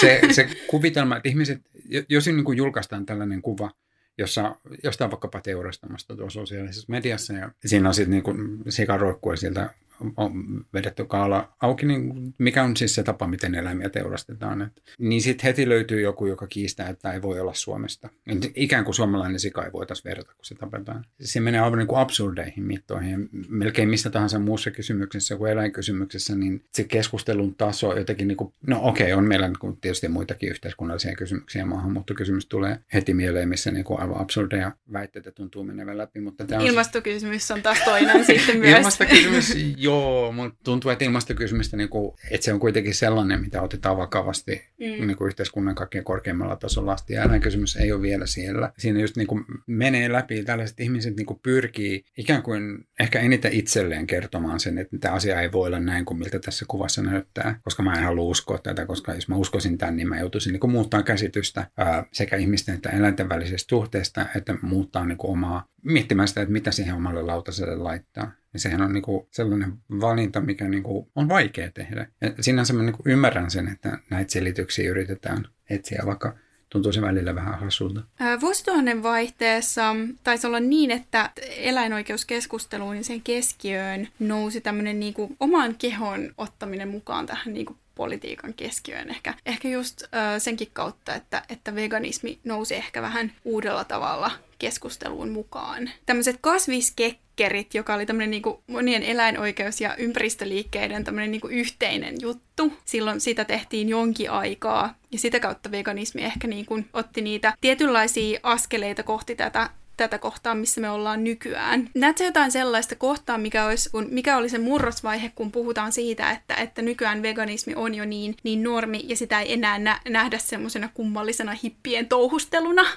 se, 0.00 0.20
se 0.30 0.48
kuvitelma, 0.66 1.16
että 1.16 1.28
ihmiset, 1.28 1.60
jos 2.08 2.26
niin 2.26 2.44
kuin 2.44 2.58
julkaistaan 2.58 3.06
tällainen 3.06 3.42
kuva, 3.42 3.70
jossa 4.18 4.56
jostain 4.82 5.10
vaikkapa 5.10 5.40
teurastamasta 5.40 6.16
tuossa 6.16 6.40
sosiaalisessa 6.40 6.86
mediassa 6.88 7.32
ja 7.32 7.50
siinä 7.66 7.88
on 7.88 7.94
sitten 7.94 8.10
niin 8.10 8.22
kuin 8.22 8.62
sika 8.68 8.96
roikkuu 8.96 9.36
sieltä 9.36 9.70
on 10.16 10.64
vedetty 10.74 11.04
kaala 11.04 11.52
auki, 11.60 11.86
niin 11.86 12.34
mikä 12.38 12.62
on 12.62 12.76
siis 12.76 12.94
se 12.94 13.02
tapa, 13.02 13.26
miten 13.26 13.54
eläimiä 13.54 13.88
teurastetaan. 13.88 14.62
Et, 14.62 14.82
niin 14.98 15.22
sitten 15.22 15.44
heti 15.44 15.68
löytyy 15.68 16.00
joku, 16.00 16.26
joka 16.26 16.46
kiistää, 16.46 16.88
että 16.88 17.12
ei 17.12 17.22
voi 17.22 17.40
olla 17.40 17.54
Suomesta. 17.54 18.08
Et 18.26 18.52
ikään 18.54 18.84
kuin 18.84 18.94
suomalainen 18.94 19.40
sika 19.40 19.64
ei 19.64 19.72
voitaisiin 19.72 20.04
verrata, 20.04 20.34
kun 20.34 20.44
se 20.44 20.54
tapetaan. 20.54 21.04
Se 21.20 21.40
menee 21.40 21.60
aivan 21.60 21.78
niin 21.78 21.88
kuin 21.88 21.98
absurdeihin 21.98 22.64
mittoihin. 22.64 23.28
Melkein 23.48 23.88
mistä 23.88 24.10
tahansa 24.10 24.38
muussa 24.38 24.70
kysymyksessä 24.70 25.36
kuin 25.36 25.52
eläinkysymyksessä, 25.52 26.36
niin 26.36 26.64
se 26.72 26.84
keskustelun 26.84 27.54
taso 27.54 27.96
jotenkin, 27.98 28.28
niin 28.28 28.36
kuin, 28.36 28.52
no 28.66 28.80
okei, 28.82 29.06
okay, 29.06 29.18
on 29.18 29.28
meillä 29.28 29.48
niin 29.48 29.58
kuin 29.58 29.76
tietysti 29.80 30.08
muitakin 30.08 30.48
yhteiskunnallisia 30.48 31.16
kysymyksiä. 31.16 31.66
Maahanmuuttokysymys 31.66 32.46
tulee 32.46 32.78
heti 32.94 33.14
mieleen, 33.14 33.48
missä 33.48 33.70
niin 33.70 33.84
kuin 33.84 34.00
aivan 34.00 34.20
absurdeja 34.20 34.72
väitteitä 34.92 35.30
tuntuu 35.30 35.64
menevän 35.64 35.98
läpi. 35.98 36.20
Mutta 36.20 36.44
tämä 36.44 36.60
on 36.60 36.66
Ilmastokysymys 36.66 37.50
on 37.50 37.62
taas 37.62 37.78
toinen 37.84 38.24
sitten 38.36 38.58
myös. 38.58 38.78
Ilmastokysymys, 38.78 39.56
Joo, 39.86 40.32
mutta 40.32 40.58
tuntuu, 40.64 40.90
että 40.90 41.04
ilmastokysymystä, 41.04 41.76
niin 41.76 41.88
kuin, 41.88 42.16
että 42.30 42.44
se 42.44 42.52
on 42.52 42.60
kuitenkin 42.60 42.94
sellainen, 42.94 43.40
mitä 43.40 43.62
otetaan 43.62 43.96
vakavasti 43.96 44.64
mm. 44.80 45.06
niin 45.06 45.16
kuin 45.16 45.28
yhteiskunnan 45.28 45.74
kaikkein 45.74 46.04
korkeimmalla 46.04 46.56
tasolla 46.56 46.92
asti. 46.92 47.12
Ja 47.12 47.40
kysymys 47.40 47.76
ei 47.76 47.92
ole 47.92 48.02
vielä 48.02 48.26
siellä. 48.26 48.72
Siinä 48.78 49.00
just 49.00 49.16
niin 49.16 49.26
kuin 49.26 49.44
menee 49.66 50.12
läpi, 50.12 50.44
tällaiset 50.44 50.80
ihmiset 50.80 51.16
niin 51.16 51.26
kuin 51.26 51.40
pyrkii 51.42 52.04
ikään 52.16 52.42
kuin 52.42 52.86
ehkä 53.00 53.20
eniten 53.20 53.52
itselleen 53.52 54.06
kertomaan 54.06 54.60
sen, 54.60 54.78
että 54.78 54.98
tämä 54.98 55.14
asia 55.14 55.40
ei 55.40 55.52
voi 55.52 55.66
olla 55.66 55.80
näin 55.80 56.04
kuin 56.04 56.18
miltä 56.18 56.38
tässä 56.38 56.64
kuvassa 56.68 57.02
näyttää, 57.02 57.60
koska 57.62 57.82
mä 57.82 57.94
en 57.94 58.04
halua 58.04 58.24
uskoa 58.24 58.58
tätä, 58.58 58.86
koska 58.86 59.14
jos 59.14 59.28
mä 59.28 59.36
uskoisin 59.36 59.78
tämän, 59.78 59.96
niin 59.96 60.08
mä 60.08 60.20
joutuisin 60.20 60.52
niin 60.52 60.60
kuin 60.60 60.70
muuttaa 60.70 61.02
käsitystä 61.02 61.66
ää, 61.76 62.04
sekä 62.12 62.36
ihmisten 62.36 62.74
että 62.74 62.90
eläinten 62.90 63.28
välisestä 63.28 63.68
suhteesta, 63.70 64.26
että 64.36 64.54
muuttaa 64.62 65.06
niin 65.06 65.18
kuin 65.18 65.30
omaa 65.30 65.68
miettimään 65.86 66.28
sitä, 66.28 66.42
että 66.42 66.52
mitä 66.52 66.70
siihen 66.70 66.94
omalle 66.94 67.22
lautaselle 67.22 67.76
laittaa. 67.76 68.32
Ja 68.52 68.58
sehän 68.58 68.82
on 68.82 68.92
niinku 68.92 69.28
sellainen 69.30 69.72
valinta, 70.00 70.40
mikä 70.40 70.68
niinku 70.68 71.10
on 71.14 71.28
vaikea 71.28 71.70
tehdä. 71.70 72.06
Ja 72.20 72.32
sinänsä 72.40 72.72
mä 72.72 72.82
niinku 72.82 73.02
ymmärrän 73.04 73.50
sen, 73.50 73.68
että 73.68 73.98
näitä 74.10 74.32
selityksiä 74.32 74.90
yritetään 74.90 75.48
etsiä, 75.70 76.02
vaikka 76.06 76.34
tuntuu 76.68 76.92
se 76.92 77.02
välillä 77.02 77.34
vähän 77.34 77.58
hassulta. 77.58 78.02
Vuosituhannen 78.40 79.02
vaihteessa 79.02 79.96
taisi 80.24 80.46
olla 80.46 80.60
niin, 80.60 80.90
että 80.90 81.30
eläinoikeuskeskusteluun 81.56 82.96
ja 82.96 83.04
sen 83.04 83.22
keskiöön 83.22 84.08
nousi 84.18 84.60
tämmöinen 84.60 85.00
niinku 85.00 85.36
oman 85.40 85.74
kehon 85.74 86.34
ottaminen 86.38 86.88
mukaan 86.88 87.26
tähän 87.26 87.54
niinku 87.54 87.76
politiikan 87.94 88.54
keskiöön 88.54 89.10
ehkä, 89.10 89.34
ehkä 89.46 89.68
just 89.68 90.02
ö, 90.02 90.06
senkin 90.38 90.68
kautta, 90.72 91.14
että, 91.14 91.42
että 91.48 91.74
veganismi 91.74 92.38
nousi 92.44 92.74
ehkä 92.74 93.02
vähän 93.02 93.32
uudella 93.44 93.84
tavalla 93.84 94.30
keskusteluun 94.58 95.30
mukaan. 95.30 95.90
Tämmöiset 96.06 96.36
kasviskekkerit, 96.40 97.74
joka 97.74 97.94
oli 97.94 98.06
tämmöinen 98.06 98.30
niinku 98.30 98.62
monien 98.66 99.02
eläinoikeus- 99.02 99.80
ja 99.80 99.96
ympäristöliikkeiden 99.96 101.04
tämmöinen 101.04 101.30
niinku 101.30 101.48
yhteinen 101.48 102.14
juttu. 102.20 102.72
Silloin 102.84 103.20
sitä 103.20 103.44
tehtiin 103.44 103.88
jonkin 103.88 104.30
aikaa 104.30 104.94
ja 105.12 105.18
sitä 105.18 105.40
kautta 105.40 105.70
veganismi 105.70 106.22
ehkä 106.22 106.46
niinku 106.48 106.80
otti 106.92 107.20
niitä 107.20 107.54
tietynlaisia 107.60 108.40
askeleita 108.42 109.02
kohti 109.02 109.36
tätä 109.36 109.70
tätä 109.96 110.18
kohtaa, 110.18 110.54
missä 110.54 110.80
me 110.80 110.90
ollaan 110.90 111.24
nykyään. 111.24 111.90
Näetkö 111.94 112.24
jotain 112.24 112.52
sellaista 112.52 112.94
kohtaa, 112.94 113.38
mikä, 113.38 113.66
olisi, 113.66 113.90
kun, 113.90 114.06
mikä 114.10 114.36
oli 114.36 114.48
se 114.48 114.58
murrosvaihe, 114.58 115.32
kun 115.34 115.52
puhutaan 115.52 115.92
siitä, 115.92 116.30
että, 116.30 116.54
että 116.54 116.82
nykyään 116.82 117.22
veganismi 117.22 117.74
on 117.74 117.94
jo 117.94 118.04
niin, 118.04 118.36
niin 118.42 118.62
normi 118.62 119.04
ja 119.08 119.16
sitä 119.16 119.40
ei 119.40 119.52
enää 119.52 119.78
nä- 119.78 120.00
nähdä 120.08 120.38
semmoisena 120.38 120.88
kummallisena 120.94 121.56
hippien 121.62 122.08
touhusteluna? 122.08 122.82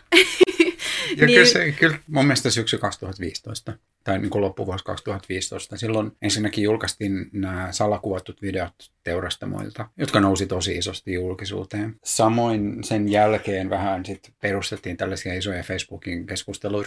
ja 1.17 1.25
niin... 1.25 1.27
kyllä, 1.27 1.45
se, 1.45 1.71
kyllä 1.71 1.99
mun 2.07 2.25
mielestä 2.25 2.49
syksy 2.49 2.77
2015 2.77 3.73
tai 4.03 4.19
niin 4.19 4.29
kuin 4.29 4.41
loppuvuosi 4.41 4.83
2015. 4.83 5.77
Silloin 5.77 6.11
ensinnäkin 6.21 6.63
julkaistiin 6.63 7.29
nämä 7.33 7.67
salakuvatut 7.71 8.41
videot 8.41 8.73
teurastamoilta, 9.03 9.89
jotka 9.97 10.19
nousi 10.19 10.47
tosi 10.47 10.77
isosti 10.77 11.13
julkisuuteen. 11.13 11.95
Samoin 12.03 12.83
sen 12.83 13.11
jälkeen 13.11 13.69
vähän 13.69 14.05
sit 14.05 14.33
perustettiin 14.41 14.97
tällaisia 14.97 15.33
isoja 15.33 15.63
Facebookin 15.63 16.25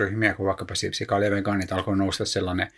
keskusteluryhmiä, 0.03 0.35
kun 0.35 0.47
vaikkapa 0.47 0.75
Sipsikali 0.75 1.25
ja 1.25 1.31
vegaanit 1.31 1.73
alkoi 1.73 1.97
nousta 1.97 2.25
sellainen 2.25 2.69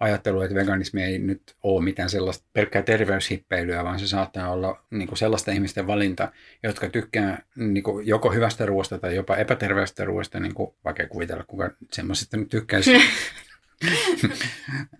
ajattelu, 0.00 0.40
että 0.40 0.54
veganismi 0.54 1.02
ei 1.02 1.18
nyt 1.18 1.56
ole 1.62 1.84
mitään 1.84 2.10
sellaista 2.10 2.44
pelkkää 2.52 2.82
terveyshippeilyä, 2.82 3.84
vaan 3.84 3.98
se 3.98 4.06
saattaa 4.06 4.50
olla 4.50 4.84
niin 4.90 5.08
kuin 5.08 5.18
sellaista 5.18 5.52
ihmisten 5.52 5.86
valinta, 5.86 6.32
jotka 6.62 6.88
tykkää 6.88 7.42
niin 7.56 7.82
kuin 7.82 8.06
joko 8.06 8.32
hyvästä 8.32 8.66
ruoasta 8.66 8.98
tai 8.98 9.16
jopa 9.16 9.36
epäterveestä 9.36 10.04
ruoasta, 10.04 10.40
niin 10.40 10.54
kuin 10.54 10.74
vaikea 10.84 11.08
kuvitella, 11.08 11.44
kuka 11.44 11.70
semmoisesta 11.92 12.36
nyt 12.36 12.48
tykkäisi. 12.48 12.92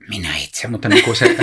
Minä 0.08 0.36
itse, 0.36 0.68
mutta 0.68 0.88
niin 0.88 1.04
kuin 1.04 1.16
se, 1.16 1.36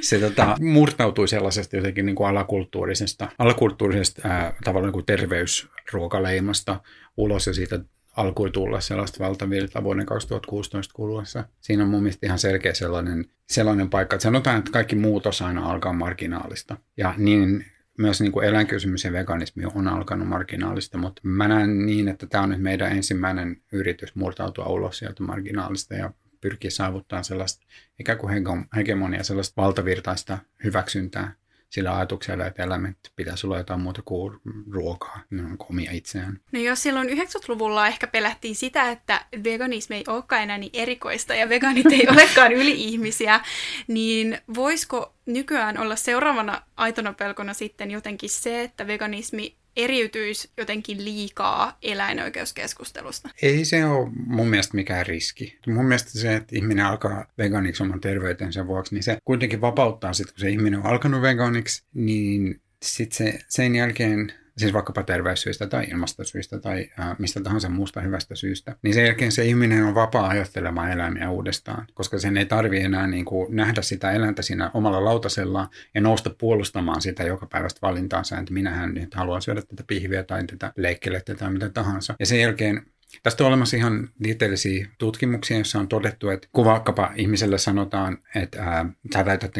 se 0.00 0.18
tota, 0.18 0.56
murtautui 0.60 1.28
sellaisesta 1.28 1.76
jotenkin 1.76 2.06
niin 2.06 2.16
kuin 2.16 2.28
alakulttuurisesta, 2.28 3.28
alakulttuurisesta 3.38 4.28
ää, 4.28 4.52
tavallaan 4.64 4.88
niin 4.88 4.92
kuin 4.92 5.06
terveysruokaleimasta 5.06 6.80
ulos 7.16 7.46
ja 7.46 7.54
siitä 7.54 7.80
alkoi 8.18 8.50
tulla 8.50 8.80
sellaista 8.80 9.24
valtavirtaa 9.24 9.84
vuoden 9.84 10.06
2016 10.06 10.94
kuluessa. 10.94 11.44
Siinä 11.60 11.82
on 11.84 11.90
mun 11.90 12.02
mielestä 12.02 12.26
ihan 12.26 12.38
selkeä 12.38 12.74
sellainen, 12.74 13.24
sellainen 13.48 13.90
paikka, 13.90 14.16
että 14.16 14.22
sanotaan, 14.22 14.58
että 14.58 14.70
kaikki 14.70 14.96
muutos 14.96 15.42
aina 15.42 15.70
alkaa 15.70 15.92
marginaalista. 15.92 16.76
Ja 16.96 17.14
niin 17.16 17.64
myös 17.98 18.20
niin 18.20 18.32
kuin 18.32 18.46
eläinkysymys 18.46 19.04
ja 19.04 19.12
veganismi 19.12 19.64
on 19.74 19.88
alkanut 19.88 20.28
marginaalista, 20.28 20.98
mutta 20.98 21.20
mä 21.24 21.48
näen 21.48 21.86
niin, 21.86 22.08
että 22.08 22.26
tämä 22.26 22.44
on 22.44 22.50
nyt 22.50 22.62
meidän 22.62 22.92
ensimmäinen 22.92 23.62
yritys 23.72 24.14
murtautua 24.14 24.66
ulos 24.66 24.98
sieltä 24.98 25.22
marginaalista 25.22 25.94
ja 25.94 26.12
pyrkiä 26.40 26.70
saavuttamaan 26.70 27.24
sellaista 27.24 27.66
ikään 28.00 28.18
kuin 28.18 28.44
hegemonia, 28.76 29.22
sellaista 29.22 29.62
valtavirtaista 29.62 30.38
hyväksyntää 30.64 31.34
sillä 31.70 31.96
ajatuksella, 31.96 32.46
että 32.46 32.62
eläimet 32.62 32.96
pitäisi 33.16 33.46
olla 33.46 33.58
jotain 33.58 33.80
muuta 33.80 34.02
kuin 34.04 34.40
ruokaa, 34.70 35.20
ne 35.30 35.42
on 35.42 35.56
omia 35.70 35.90
itseään. 35.92 36.40
No 36.52 36.60
jos 36.60 36.82
silloin 36.82 37.08
90-luvulla 37.08 37.86
ehkä 37.86 38.06
pelättiin 38.06 38.56
sitä, 38.56 38.90
että 38.90 39.24
veganismi 39.44 39.96
ei 39.96 40.04
olekaan 40.08 40.42
enää 40.42 40.58
niin 40.58 40.70
erikoista 40.72 41.34
ja 41.34 41.48
veganit 41.48 41.86
ei 41.92 42.06
olekaan 42.14 42.52
yli-ihmisiä, 42.52 43.40
niin 43.88 44.38
voisiko 44.54 45.14
nykyään 45.26 45.78
olla 45.78 45.96
seuraavana 45.96 46.62
aitona 46.76 47.12
pelkona 47.12 47.54
sitten 47.54 47.90
jotenkin 47.90 48.30
se, 48.30 48.62
että 48.62 48.86
veganismi 48.86 49.57
eriytyisi 49.78 50.50
jotenkin 50.56 51.04
liikaa 51.04 51.78
eläinoikeuskeskustelusta? 51.82 53.28
Ei 53.42 53.64
se 53.64 53.84
ole 53.84 54.10
mun 54.26 54.48
mielestä 54.48 54.76
mikään 54.76 55.06
riski. 55.06 55.58
Mun 55.66 55.84
mielestä 55.84 56.10
se, 56.10 56.34
että 56.34 56.56
ihminen 56.56 56.84
alkaa 56.86 57.26
veganiksi 57.38 57.82
oman 57.82 58.00
terveytensä 58.00 58.66
vuoksi, 58.66 58.94
niin 58.94 59.02
se 59.02 59.18
kuitenkin 59.24 59.60
vapauttaa 59.60 60.12
sitten, 60.12 60.34
kun 60.34 60.40
se 60.40 60.50
ihminen 60.50 60.80
on 60.80 60.86
alkanut 60.86 61.22
veganiksi, 61.22 61.84
niin 61.94 62.60
sitten 62.82 63.16
se, 63.16 63.38
sen 63.48 63.74
jälkeen 63.74 64.32
siis 64.58 64.72
vaikkapa 64.72 65.02
terveyssyistä 65.02 65.66
tai 65.66 65.84
ilmastosyistä 65.84 66.58
tai 66.58 66.90
äh, 67.00 67.18
mistä 67.18 67.40
tahansa 67.40 67.68
muusta 67.68 68.00
hyvästä 68.00 68.34
syystä, 68.34 68.76
niin 68.82 68.94
sen 68.94 69.04
jälkeen 69.04 69.32
se 69.32 69.44
ihminen 69.44 69.84
on 69.84 69.94
vapaa 69.94 70.28
ajattelemaan 70.28 70.90
eläimiä 70.92 71.30
uudestaan, 71.30 71.86
koska 71.94 72.18
sen 72.18 72.36
ei 72.36 72.46
tarvi 72.46 72.80
enää 72.80 73.06
niin 73.06 73.24
kuin, 73.24 73.56
nähdä 73.56 73.82
sitä 73.82 74.12
eläintä 74.12 74.42
siinä 74.42 74.70
omalla 74.74 75.04
lautasellaan 75.04 75.68
ja 75.94 76.00
nousta 76.00 76.30
puolustamaan 76.30 77.02
sitä 77.02 77.22
joka 77.22 77.46
päivästä 77.46 77.78
valintaansa, 77.82 78.38
että 78.38 78.52
minähän 78.52 78.94
nyt 78.94 79.14
haluan 79.14 79.42
syödä 79.42 79.62
tätä 79.62 79.84
pihviä 79.86 80.22
tai 80.22 80.44
tätä 80.44 80.72
leikkelettä 80.76 81.34
tai 81.34 81.52
mitä 81.52 81.68
tahansa. 81.68 82.14
Ja 82.20 82.26
sen 82.26 82.40
jälkeen 82.40 82.82
Tästä 83.22 83.44
on 83.44 83.48
olemassa 83.48 83.76
ihan 83.76 84.08
tieteellisiä 84.22 84.88
tutkimuksia, 84.98 85.56
joissa 85.56 85.78
on 85.78 85.88
todettu, 85.88 86.28
että 86.28 86.48
kun 86.52 86.64
vaikkapa 86.64 87.12
ihmiselle 87.16 87.58
sanotaan, 87.58 88.18
että 88.34 88.62
ää, 88.62 88.86
sä 89.12 89.24
täytät 89.24 89.52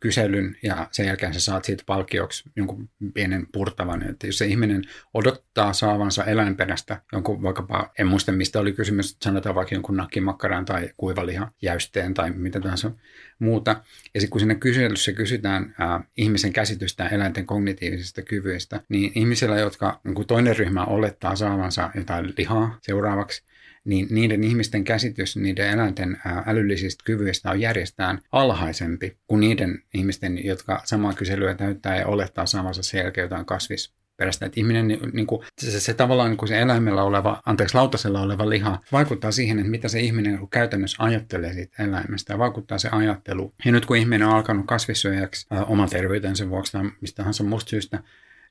kyselyn 0.00 0.56
ja 0.62 0.88
sen 0.90 1.06
jälkeen 1.06 1.34
sä 1.34 1.40
saat 1.40 1.64
siitä 1.64 1.82
palkkioksi 1.86 2.50
jonkun 2.56 2.88
pienen 3.14 3.46
purtavan, 3.52 4.02
että 4.02 4.26
jos 4.26 4.38
se 4.38 4.46
ihminen 4.46 4.82
odottaa 5.14 5.72
saavansa 5.72 6.24
eläinperäistä 6.24 7.02
jonkun 7.12 7.42
vaikkapa, 7.42 7.90
en 7.98 8.06
muista 8.06 8.32
mistä 8.32 8.60
oli 8.60 8.72
kysymys, 8.72 9.16
sanotaan 9.22 9.54
vaikka 9.54 9.74
jonkun 9.74 9.96
nakkimakkaran 9.96 10.64
tai 10.64 10.90
kuivalihan 10.96 11.50
jäysteen 11.62 12.14
tai 12.14 12.30
mitä 12.30 12.60
tahansa 12.60 12.90
muuta. 13.38 13.70
Ja 14.14 14.20
sitten 14.20 14.30
kun 14.30 14.40
siinä 14.40 14.54
kyselyssä 14.54 15.12
kysytään 15.12 15.74
ää, 15.78 16.00
ihmisen 16.16 16.52
käsitystä 16.52 17.08
eläinten 17.08 17.46
kognitiivisista 17.46 18.22
kyvyistä, 18.22 18.80
niin 18.88 19.12
ihmisillä, 19.14 19.58
jotka 19.58 20.00
niin 20.04 20.26
toinen 20.26 20.56
ryhmä 20.56 20.84
olettaa 20.84 21.36
saavansa 21.36 21.90
jotain 21.94 22.34
lihaa 22.38 22.78
seuraavaksi, 22.82 23.42
niin 23.84 24.06
niiden 24.10 24.44
ihmisten 24.44 24.84
käsitys 24.84 25.36
niiden 25.36 25.70
eläinten 25.70 26.18
älyllisistä 26.46 27.04
kyvyistä 27.04 27.50
on 27.50 27.60
järjestään 27.60 28.20
alhaisempi 28.32 29.16
kuin 29.26 29.40
niiden 29.40 29.82
ihmisten, 29.94 30.44
jotka 30.44 30.82
samaa 30.84 31.12
kyselyä 31.12 31.54
täyttää 31.54 31.96
ja 31.96 32.06
olettaa 32.06 32.46
saavansa 32.46 32.82
selkeä 32.82 33.24
jotain 33.24 33.46
kasvis 33.46 33.97
perästä. 34.18 34.46
Että 34.46 34.60
ihminen, 34.60 34.88
niin 35.12 35.26
kuin, 35.26 35.42
se, 35.58 35.80
se 35.80 35.94
tavallaan 35.94 36.30
niin 36.30 36.38
kuin 36.38 36.48
se 36.48 36.60
eläimellä 36.60 37.02
oleva, 37.02 37.42
anteeksi, 37.46 37.74
lautasella 37.74 38.20
oleva 38.20 38.48
liha 38.48 38.78
vaikuttaa 38.92 39.32
siihen, 39.32 39.58
että 39.58 39.70
mitä 39.70 39.88
se 39.88 40.00
ihminen 40.00 40.34
niin 40.34 40.48
käytännössä 40.48 41.04
ajattelee 41.04 41.52
siitä 41.52 41.82
eläimestä 41.84 42.32
ja 42.32 42.38
vaikuttaa 42.38 42.78
se 42.78 42.88
ajattelu. 42.92 43.54
Ja 43.64 43.72
nyt 43.72 43.86
kun 43.86 43.96
ihminen 43.96 44.28
on 44.28 44.34
alkanut 44.34 44.66
kasvissyöjäksi 44.66 45.46
äh, 45.52 45.70
oman 45.70 45.88
terveytensä 45.88 46.50
vuoksi 46.50 46.72
tai 46.72 46.90
mistä 47.00 47.16
tahansa 47.16 47.44
muusta 47.44 47.70
syystä, 47.70 48.02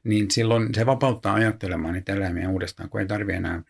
niin 0.04 0.32
silloin 0.32 0.74
se 0.76 0.86
vapauttaa 0.86 1.34
ajattelemaan 1.34 1.94
niitä 1.94 2.14
eläimiä 2.14 2.50
uudestaan, 2.50 2.90
kun 2.90 3.02
ei 3.02 3.08
tarvitse 3.08 3.38
enää 3.38 3.64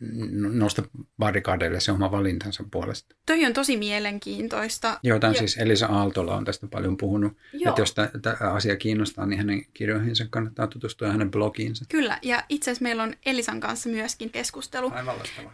nousta 0.54 0.84
barrikadeille 1.18 1.80
se 1.80 1.92
oma 1.92 2.12
valintansa 2.12 2.64
puolesta. 2.72 3.16
Toi 3.26 3.46
on 3.46 3.54
tosi 3.54 3.78
mielenkiintoista. 3.78 5.00
Joo, 5.04 5.20
tämän 5.20 5.34
ja... 5.34 5.40
siis 5.40 5.58
Elisa 5.58 5.86
Aaltola 5.86 6.36
on 6.36 6.46
tästä 6.46 6.68
paljon 6.68 6.98
puhunut. 6.98 7.38
Joo. 7.54 7.70
Että 7.70 7.82
jos 7.82 7.96
tämä 8.22 8.52
asia 8.54 8.76
kiinnostaa, 8.76 9.26
niin 9.26 9.38
hänen 9.38 9.66
kirjoihinsa 9.74 10.26
kannattaa 10.30 10.68
tutustua 10.68 11.08
hänen 11.08 11.32
blogiinsa. 11.32 11.86
Kyllä, 11.90 12.20
ja 12.22 12.44
itse 12.50 12.72
asiassa 12.72 12.84
meillä 12.84 13.04
on 13.04 13.14
Elisan 13.26 13.60
kanssa 13.60 13.90
myöskin 13.90 14.30
keskustelu 14.30 14.92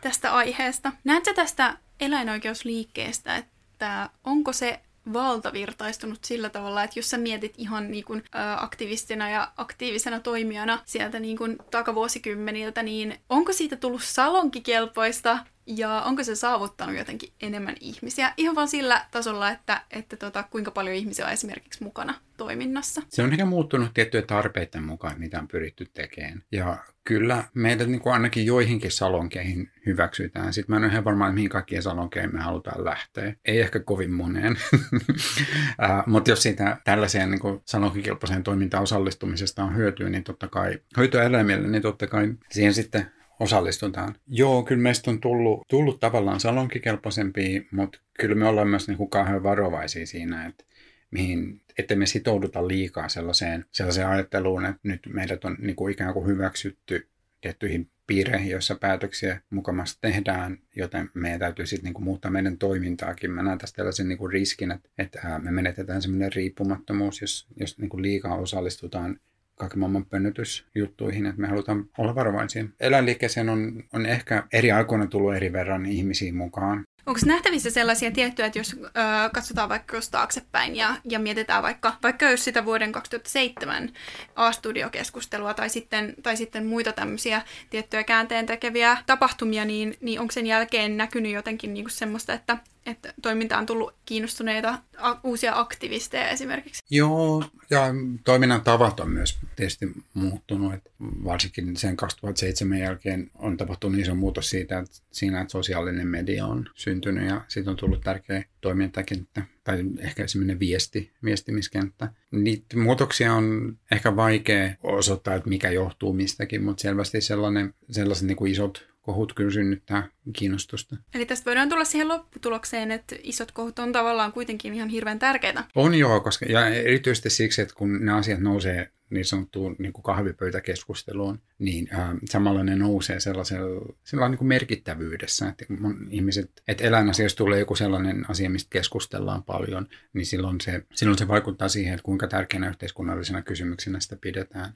tästä 0.02 0.34
aiheesta. 0.34 0.92
Näetkö 1.04 1.34
tästä 1.34 1.78
eläinoikeusliikkeestä, 2.00 3.36
että 3.36 4.10
onko 4.24 4.54
se 4.54 4.80
valtavirtaistunut 5.14 6.24
sillä 6.24 6.50
tavalla, 6.50 6.84
että 6.84 7.00
jos 7.00 7.10
sä 7.10 7.18
mietit 7.18 7.54
ihan 7.58 7.92
niin 7.92 8.04
kuin, 8.04 8.24
ä, 8.36 8.64
aktivistina 8.64 9.30
ja 9.30 9.52
aktiivisena 9.58 10.20
toimijana 10.20 10.80
sieltä 10.86 11.20
niin 11.20 11.38
kuin 11.38 11.58
takavuosikymmeniltä, 11.72 12.84
niin 12.84 13.20
onko 13.30 13.54
siitä 13.54 13.76
tullut 13.76 14.04
salonkikelpoista 14.04 15.40
ja 15.68 16.02
onko 16.02 16.24
se 16.24 16.36
saavuttanut 16.36 16.98
jotenkin 16.98 17.34
enemmän 17.42 17.76
ihmisiä? 17.80 18.34
Ihan 18.38 18.56
vaan 18.56 18.68
sillä 18.68 19.06
tasolla, 19.12 19.52
että, 19.52 19.82
että 19.92 20.18
tota, 20.18 20.44
kuinka 20.44 20.72
paljon 20.72 20.96
ihmisiä 20.96 21.26
on 21.26 21.32
esimerkiksi 21.32 21.84
mukana 21.84 22.14
toiminnassa. 22.38 23.02
Se 23.10 23.24
on 23.24 23.32
ehkä 23.32 23.46
muuttunut 23.46 23.94
tiettyjen 23.94 24.28
tarpeiden 24.28 24.84
mukaan, 24.84 25.20
mitä 25.20 25.40
on 25.40 25.48
pyritty 25.48 25.86
tekemään. 25.94 26.44
Ja 26.52 26.78
kyllä 27.04 27.44
meidät 27.54 27.88
niin 27.88 28.02
kuin 28.02 28.14
ainakin 28.14 28.46
joihinkin 28.46 28.92
salonkeihin 28.92 29.72
hyväksytään. 29.86 30.54
Sitten 30.54 30.74
mä 30.74 30.78
en 30.78 30.84
ole 30.84 30.92
ihan 30.92 31.06
varma, 31.06 31.32
mihin 31.32 31.50
kaikkien 31.50 31.84
salonkeihin 31.84 32.34
me 32.34 32.42
halutaan 32.42 32.86
lähteä. 32.86 33.36
Ei 33.46 33.60
ehkä 33.60 33.80
kovin 33.80 34.12
moneen. 34.14 34.54
uh, 34.74 36.04
mutta 36.06 36.30
jos 36.30 36.44
siitä 36.44 36.78
tällaiseen 36.84 37.32
niin 37.32 37.62
salonkikilpaiseen 37.66 38.44
toimintaan 38.44 38.84
osallistumisesta 38.84 39.64
on 39.64 39.76
hyötyä, 39.76 40.10
niin 40.10 40.24
totta 40.24 40.48
kai 40.48 40.80
hyötyä 40.98 41.24
eläimille, 41.24 41.68
niin 41.68 41.82
totta 41.82 42.08
kai 42.08 42.34
siihen 42.52 42.74
sitten 42.74 43.12
osallistutaan. 43.40 44.16
Joo, 44.28 44.64
kyllä 44.64 44.82
meistä 44.82 45.12
on 45.12 45.22
tullut, 45.22 45.62
tullut 45.68 46.00
tavallaan 46.00 46.40
salonkikelpoisempia, 46.40 47.62
mutta 47.72 48.00
kyllä 48.20 48.36
me 48.36 48.48
ollaan 48.48 48.68
myös 48.68 48.88
niin 48.88 49.10
kauhean 49.10 49.44
varovaisia 49.44 50.06
siinä, 50.06 50.46
että 50.46 50.66
mihin, 51.12 51.62
että 51.78 51.96
me 51.96 52.06
sitouduta 52.06 52.68
liikaa 52.68 53.10
sellaiseen, 53.10 53.66
sellaiseen 53.72 54.08
ajatteluun, 54.08 54.66
että 54.66 54.80
nyt 54.84 55.02
meidät 55.14 55.46
on 55.46 55.58
niin 55.60 55.76
kuin 55.76 55.94
ikään 55.94 56.14
kuin 56.14 56.28
hyväksytty 56.28 57.08
tiettyihin 57.42 57.90
piireihin, 58.08 58.50
joissa 58.50 58.76
päätöksiä 58.76 59.42
mukamassa 59.50 59.98
tehdään, 60.02 60.58
joten 60.76 61.10
meidän 61.14 61.40
täytyy 61.40 61.66
sitten 61.66 61.84
niinku 61.84 62.02
muuttaa 62.02 62.32
meidän 62.32 62.58
toimintaakin. 62.58 63.32
Mä 63.32 63.44
näen 63.44 63.58
tästä 63.58 63.76
tällaisen 63.76 64.08
niinku 64.08 64.28
riskin, 64.28 64.72
että, 64.72 64.90
että 64.98 65.40
me 65.40 65.52
menetetään 65.52 66.02
semmoinen 66.02 66.34
riippumattomuus, 66.34 67.22
jos, 67.22 67.48
jos 67.60 67.78
niinku 67.78 68.02
liikaa 68.02 68.36
osallistutaan 68.36 69.20
kaiken 69.56 69.80
maailman 69.80 70.06
pönnytysjuttuihin, 70.06 71.26
että 71.26 71.42
me 71.42 71.48
halutaan 71.48 71.86
olla 71.98 72.16
varovaisia. 72.16 72.66
Eläinliikkeeseen 72.80 73.50
on, 73.50 73.84
on 73.94 74.06
ehkä 74.06 74.44
eri 74.54 74.72
aikoina 74.72 75.08
tullut 75.08 75.36
eri 75.36 75.54
verran 75.54 75.86
ihmisiä 75.86 76.34
mukaan. 76.34 76.84
Onko 77.06 77.20
nähtävissä 77.26 77.70
sellaisia 77.70 78.12
tiettyjä, 78.12 78.46
että 78.46 78.60
jos 78.60 78.76
ö, 78.84 78.90
katsotaan 79.34 79.70
vaikka 79.70 79.98
jos 79.98 80.10
taaksepäin 80.10 80.76
ja, 80.76 80.96
ja 81.10 81.20
mietitään 81.20 81.64
vaikka, 81.64 81.96
vaikka 82.04 82.30
jos 82.30 82.44
sitä 82.44 82.66
vuoden 82.66 82.92
2007 82.92 83.90
A-studiokeskustelua 84.36 85.54
tai 85.54 85.70
sitten, 85.70 86.14
tai 86.24 86.38
sitten 86.38 86.66
muita 86.66 86.92
tämmöisiä 86.92 87.42
tiettyjä 87.70 88.04
käänteen 88.04 88.46
tekeviä 88.46 88.98
tapahtumia, 89.06 89.66
niin, 89.66 89.98
niin 90.02 90.20
onko 90.20 90.32
sen 90.32 90.48
jälkeen 90.48 90.98
näkynyt 90.98 91.32
jotenkin 91.32 91.74
niinku 91.74 91.90
semmoista, 91.90 92.34
että 92.34 92.58
että 92.86 93.14
toiminta 93.22 93.58
on 93.58 93.66
tullut 93.66 93.96
kiinnostuneita 94.06 94.80
a- 94.98 95.20
uusia 95.24 95.60
aktivisteja 95.60 96.30
esimerkiksi. 96.30 96.84
Joo, 96.90 97.44
ja 97.70 97.82
toiminnan 98.26 98.62
tavat 98.62 99.00
on 99.00 99.10
myös 99.10 99.40
tietysti 99.56 99.92
muuttunut. 100.14 100.74
Että 100.74 100.90
varsinkin 101.24 101.78
sen 101.78 101.98
2007 101.98 102.80
jälkeen 102.80 103.32
on 103.36 103.58
tapahtunut 103.58 104.00
iso 104.00 104.16
muutos 104.16 104.50
siitä, 104.50 104.80
että 104.80 104.96
siinä, 105.12 105.42
että 105.42 105.52
sosiaalinen 105.52 106.08
media 106.08 106.46
on 106.46 106.70
syntynyt 106.76 107.28
ja 107.30 107.42
siitä 107.48 107.72
on 107.72 107.78
tullut 107.78 108.02
tärkeä 108.02 108.46
toimintakenttä 108.62 109.42
tai 109.64 109.84
ehkä 110.00 110.28
semmoinen 110.28 110.60
viesti, 110.60 111.12
viestimiskenttä. 111.24 112.10
Niitä 112.32 112.78
muutoksia 112.78 113.34
on 113.34 113.78
ehkä 113.92 114.16
vaikea 114.16 114.76
osoittaa, 114.84 115.36
että 115.36 115.50
mikä 115.50 115.72
johtuu 115.72 116.14
mistäkin, 116.14 116.64
mutta 116.64 116.82
selvästi 116.82 117.22
sellainen, 117.22 117.74
sellaiset 117.92 118.28
niin 118.28 118.38
kuin 118.38 118.52
isot 118.52 118.93
kohut 119.04 119.34
kyllä 119.34 119.52
synnyttää 119.52 120.10
kiinnostusta. 120.34 120.96
Eli 121.14 121.26
tästä 121.26 121.46
voidaan 121.46 121.70
tulla 121.70 121.86
siihen 121.86 122.08
lopputulokseen, 122.08 122.92
että 122.92 123.16
isot 123.24 123.52
kohut 123.52 123.80
on 123.80 123.92
tavallaan 123.92 124.32
kuitenkin 124.32 124.74
ihan 124.74 124.90
hirveän 124.90 125.20
tärkeitä. 125.20 125.64
On 125.76 125.96
joo, 125.96 126.20
koska, 126.20 126.46
ja 126.46 126.68
erityisesti 126.68 127.30
siksi, 127.30 127.62
että 127.62 127.76
kun 127.76 128.06
ne 128.06 128.12
asiat 128.12 128.40
nousee 128.40 128.92
niin 129.10 129.26
sanottuun 129.26 129.76
niin 129.80 129.94
kuin 129.94 130.04
kahvipöytäkeskusteluun, 130.04 131.42
niin 131.60 131.90
äh, 131.94 132.10
samalla 132.30 132.64
ne 132.64 132.76
nousee 132.76 133.20
sellaisella, 133.20 133.70
sellaisella 133.70 134.30
niin 134.30 134.38
kuin 134.38 134.48
merkittävyydessä, 134.48 135.48
että 135.50 135.66
ihmiset, 136.10 136.52
että 136.68 136.84
eläinasioista 136.84 137.38
tulee 137.38 137.60
joku 137.60 137.76
sellainen 137.76 138.30
asia, 138.30 138.50
mistä 138.50 138.70
keskustellaan 138.70 139.44
paljon, 139.44 139.88
niin 140.14 140.26
silloin 140.26 140.62
se, 140.62 140.86
silloin 140.94 141.18
se 141.18 141.28
vaikuttaa 141.28 141.70
siihen, 141.70 141.94
että 141.94 142.04
kuinka 142.04 142.28
tärkeänä 142.28 142.70
yhteiskunnallisena 142.70 143.42
kysymyksenä 143.42 144.00
sitä 144.00 144.16
pidetään. 144.22 144.74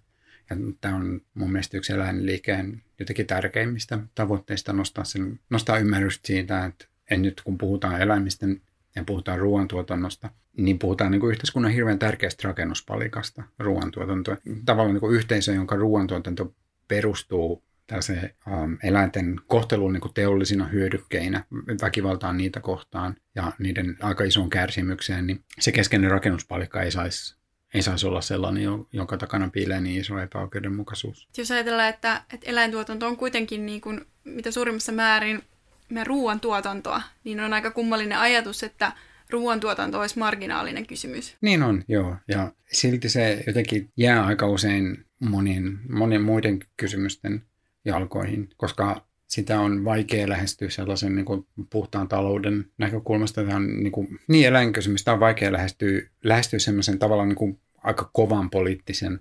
Tämä 0.81 0.95
on 0.95 1.21
mun 1.33 1.51
mielestä 1.51 1.77
yksi 1.77 1.93
eläinliikkeen 1.93 2.81
jotenkin 2.99 3.27
tärkeimmistä 3.27 3.99
tavoitteista 4.15 4.73
nostaa, 4.73 5.03
sen, 5.03 5.39
nostaa 5.49 5.77
ymmärrystä 5.79 6.27
siitä, 6.27 6.65
että 6.65 6.85
en 7.11 7.21
nyt 7.21 7.41
kun 7.41 7.57
puhutaan 7.57 8.01
eläimisten 8.01 8.61
ja 8.95 9.03
puhutaan 9.03 9.39
ruoantuotannosta, 9.39 10.29
niin 10.57 10.79
puhutaan 10.79 11.11
niin 11.11 11.21
kuin 11.21 11.31
yhteiskunnan 11.31 11.71
hirveän 11.71 11.99
tärkeästä 11.99 12.47
rakennuspalikasta 12.47 13.43
ruoantuotantoa. 13.59 14.37
Tavallaan 14.65 14.93
niin 14.93 15.01
kuin 15.01 15.15
yhteisö, 15.15 15.53
jonka 15.53 15.75
ruoantuotanto 15.75 16.55
perustuu 16.87 17.63
tällaiseen 17.87 18.29
ähm, 18.47 18.73
eläinten 18.83 19.35
kohteluun 19.47 19.93
niin 19.93 20.01
kuin 20.01 20.13
teollisina 20.13 20.67
hyödykkeinä, 20.67 21.43
väkivaltaan 21.81 22.37
niitä 22.37 22.59
kohtaan 22.59 23.15
ja 23.35 23.51
niiden 23.59 23.97
aika 24.01 24.23
isoon 24.23 24.49
kärsimykseen, 24.49 25.27
niin 25.27 25.43
se 25.59 25.71
keskeinen 25.71 26.11
rakennuspalikka 26.11 26.81
ei 26.81 26.91
saisi 26.91 27.37
ei 27.77 27.81
saisi 27.83 28.07
olla 28.07 28.21
sellainen, 28.21 28.63
jonka 28.93 29.17
takana 29.17 29.49
piilee 29.49 29.81
niin 29.81 30.01
iso 30.01 30.19
epäoikeudenmukaisuus. 30.19 31.27
Jos 31.37 31.51
ajatellaan, 31.51 31.89
että, 31.89 32.21
että 32.33 32.49
eläintuotanto 32.49 33.07
on 33.07 33.17
kuitenkin 33.17 33.65
niin 33.65 33.81
kuin, 33.81 34.01
mitä 34.23 34.51
suurimmassa 34.51 34.91
määrin 34.91 35.43
meidän 35.89 36.07
ruoantuotantoa, 36.07 37.01
niin 37.23 37.39
on 37.39 37.53
aika 37.53 37.71
kummallinen 37.71 38.17
ajatus, 38.17 38.63
että 38.63 38.91
ruoantuotanto 39.29 39.99
olisi 39.99 40.19
marginaalinen 40.19 40.87
kysymys. 40.87 41.37
Niin 41.41 41.63
on, 41.63 41.83
joo. 41.87 42.15
Ja 42.27 42.51
silti 42.71 43.09
se 43.09 43.43
jotenkin 43.47 43.89
jää 43.97 44.25
aika 44.25 44.47
usein 44.47 45.05
monien, 45.19 45.79
monien 45.89 46.21
muiden 46.21 46.59
kysymysten 46.77 47.43
jalkoihin, 47.85 48.49
koska 48.57 49.07
sitä 49.27 49.59
on 49.59 49.85
vaikea 49.85 50.29
lähestyä 50.29 50.69
sellaisen 50.69 51.15
niin 51.15 51.25
kuin 51.25 51.47
puhtaan 51.69 52.07
talouden 52.07 52.65
näkökulmasta. 52.77 53.43
Tämä 53.43 53.55
on 53.55 53.83
niin, 53.83 53.91
kuin, 53.91 54.19
niin 54.27 54.47
eläinkysymys, 54.47 55.03
tämä 55.03 55.13
on 55.13 55.19
vaikea 55.19 55.51
lähestyä, 55.51 56.01
lähestyä 56.23 56.59
semmoisen 56.59 56.99
tavallaan 56.99 57.29
niin 57.29 57.35
kuin 57.35 57.59
aika 57.87 58.09
kovan 58.13 58.49
poliittisen 58.49 59.19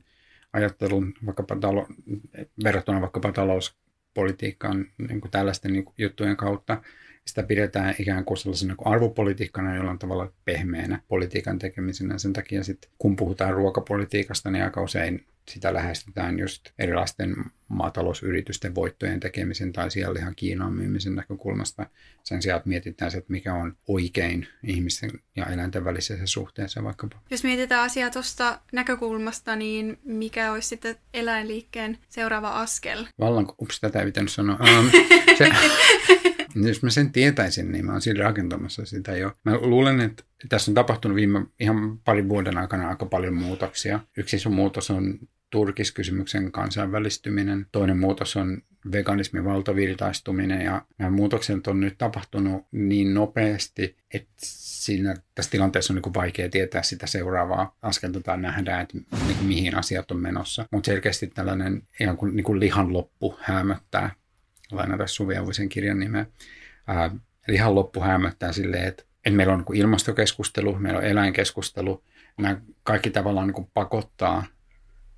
ajattelun 0.52 1.14
vaikkapa 1.26 1.56
talo, 1.56 1.88
verrattuna 2.64 3.00
vaikkapa 3.00 3.32
talouspolitiikkaan 3.32 4.86
niin 5.08 5.20
kuin 5.20 5.30
tällaisten 5.30 5.72
niin 5.72 5.84
kuin 5.84 5.94
juttujen 5.98 6.36
kautta. 6.36 6.82
Sitä 7.26 7.42
pidetään 7.42 7.94
ikään 7.98 8.24
kuin 8.24 8.38
sellaisena 8.38 8.76
kuin 8.76 8.88
arvopolitiikkana 8.88 9.76
jollain 9.76 9.98
tavalla 9.98 10.32
pehmeänä 10.44 11.02
politiikan 11.08 11.58
tekemisenä. 11.58 12.18
Sen 12.18 12.32
takia 12.32 12.64
sitten, 12.64 12.90
kun 12.98 13.16
puhutaan 13.16 13.54
ruokapolitiikasta, 13.54 14.50
niin 14.50 14.64
aika 14.64 14.82
usein 14.82 15.26
sitä 15.48 15.74
lähestytään 15.74 16.38
just 16.38 16.68
erilaisten 16.78 17.34
maatalousyritysten 17.68 18.74
voittojen 18.74 19.20
tekemisen 19.20 19.72
tai 19.72 19.90
siellä 19.90 20.20
ihan 20.20 20.34
Kiinaan 20.36 20.72
myymisen 20.72 21.14
näkökulmasta. 21.14 21.86
Sen 22.24 22.42
sijaan, 22.42 22.56
että 22.58 22.68
mietitään 22.68 23.10
se, 23.10 23.18
että 23.18 23.32
mikä 23.32 23.54
on 23.54 23.76
oikein 23.88 24.48
ihmisten 24.62 25.10
ja 25.36 25.46
eläinten 25.46 25.84
välisessä 25.84 26.26
suhteessa 26.26 26.84
vaikkapa. 26.84 27.20
Jos 27.30 27.44
mietitään 27.44 27.84
asiaa 27.84 28.10
tuosta 28.10 28.60
näkökulmasta, 28.72 29.56
niin 29.56 29.98
mikä 30.04 30.52
olisi 30.52 30.68
sitten 30.68 30.96
eläinliikkeen 31.14 31.98
seuraava 32.08 32.50
askel? 32.50 33.06
Vallan, 33.20 33.46
ups, 33.62 33.80
tätä 33.80 33.98
ei 34.00 34.06
pitänyt 34.06 34.32
sanoa. 34.32 34.58
Um, 34.78 34.90
se, 35.38 35.48
jos 36.68 36.82
mä 36.82 36.90
sen 36.90 37.12
tietäisin, 37.12 37.72
niin 37.72 37.86
mä 37.86 37.92
oon 37.92 38.02
siinä 38.02 38.24
rakentamassa 38.24 38.86
sitä 38.86 39.16
jo. 39.16 39.32
Mä 39.44 39.58
luulen, 39.58 40.00
että 40.00 40.24
tässä 40.48 40.70
on 40.70 40.74
tapahtunut 40.74 41.16
viime 41.16 41.46
ihan 41.60 41.98
parin 41.98 42.28
vuoden 42.28 42.58
aikana 42.58 42.88
aika 42.88 43.06
paljon 43.06 43.34
muutoksia. 43.34 44.00
Yksi 44.16 44.36
iso 44.36 44.50
muutos 44.50 44.90
on 44.90 45.18
turkiskysymyksen 45.50 46.52
kansainvälistyminen. 46.52 47.66
Toinen 47.72 47.98
muutos 47.98 48.36
on 48.36 48.62
veganismin 48.92 49.44
valtavirtaistuminen 49.44 50.64
ja 50.64 50.82
nämä 50.98 51.10
muutokset 51.10 51.66
on 51.66 51.80
nyt 51.80 51.98
tapahtunut 51.98 52.66
niin 52.72 53.14
nopeasti, 53.14 53.96
että 54.14 54.32
siinä, 54.38 55.14
tässä 55.34 55.50
tilanteessa 55.50 55.92
on 55.92 56.00
niin 56.04 56.14
vaikea 56.14 56.48
tietää 56.48 56.82
sitä 56.82 57.06
seuraavaa 57.06 57.76
askelta 57.82 58.20
tai 58.20 58.38
nähdä, 58.38 58.80
että 58.80 58.98
niin 58.98 59.36
kuin 59.36 59.46
mihin 59.46 59.76
asiat 59.76 60.10
on 60.10 60.20
menossa. 60.20 60.66
Mutta 60.70 60.86
selkeästi 60.86 61.26
tällainen 61.26 61.82
ihan 62.00 62.16
kuin, 62.16 62.36
niin 62.36 62.44
kuin 62.44 62.60
lihan 62.60 62.92
loppu 62.92 63.38
hämöttää, 63.40 64.10
lainata 64.72 65.06
Suvi 65.06 65.36
Auvisen 65.36 65.68
kirjan 65.68 65.98
nimeä, 65.98 66.26
ää, 66.86 67.10
lihan 67.48 67.74
loppu 67.74 68.00
hämöttää 68.00 68.52
silleen, 68.52 68.88
että, 68.88 69.02
että 69.24 69.36
meillä 69.36 69.52
on 69.52 69.64
niin 69.68 69.80
ilmastokeskustelu, 69.80 70.78
meillä 70.78 70.98
on 70.98 71.04
eläinkeskustelu, 71.04 72.04
nämä 72.38 72.60
kaikki 72.82 73.10
tavallaan 73.10 73.48
niin 73.48 73.70
pakottaa 73.74 74.44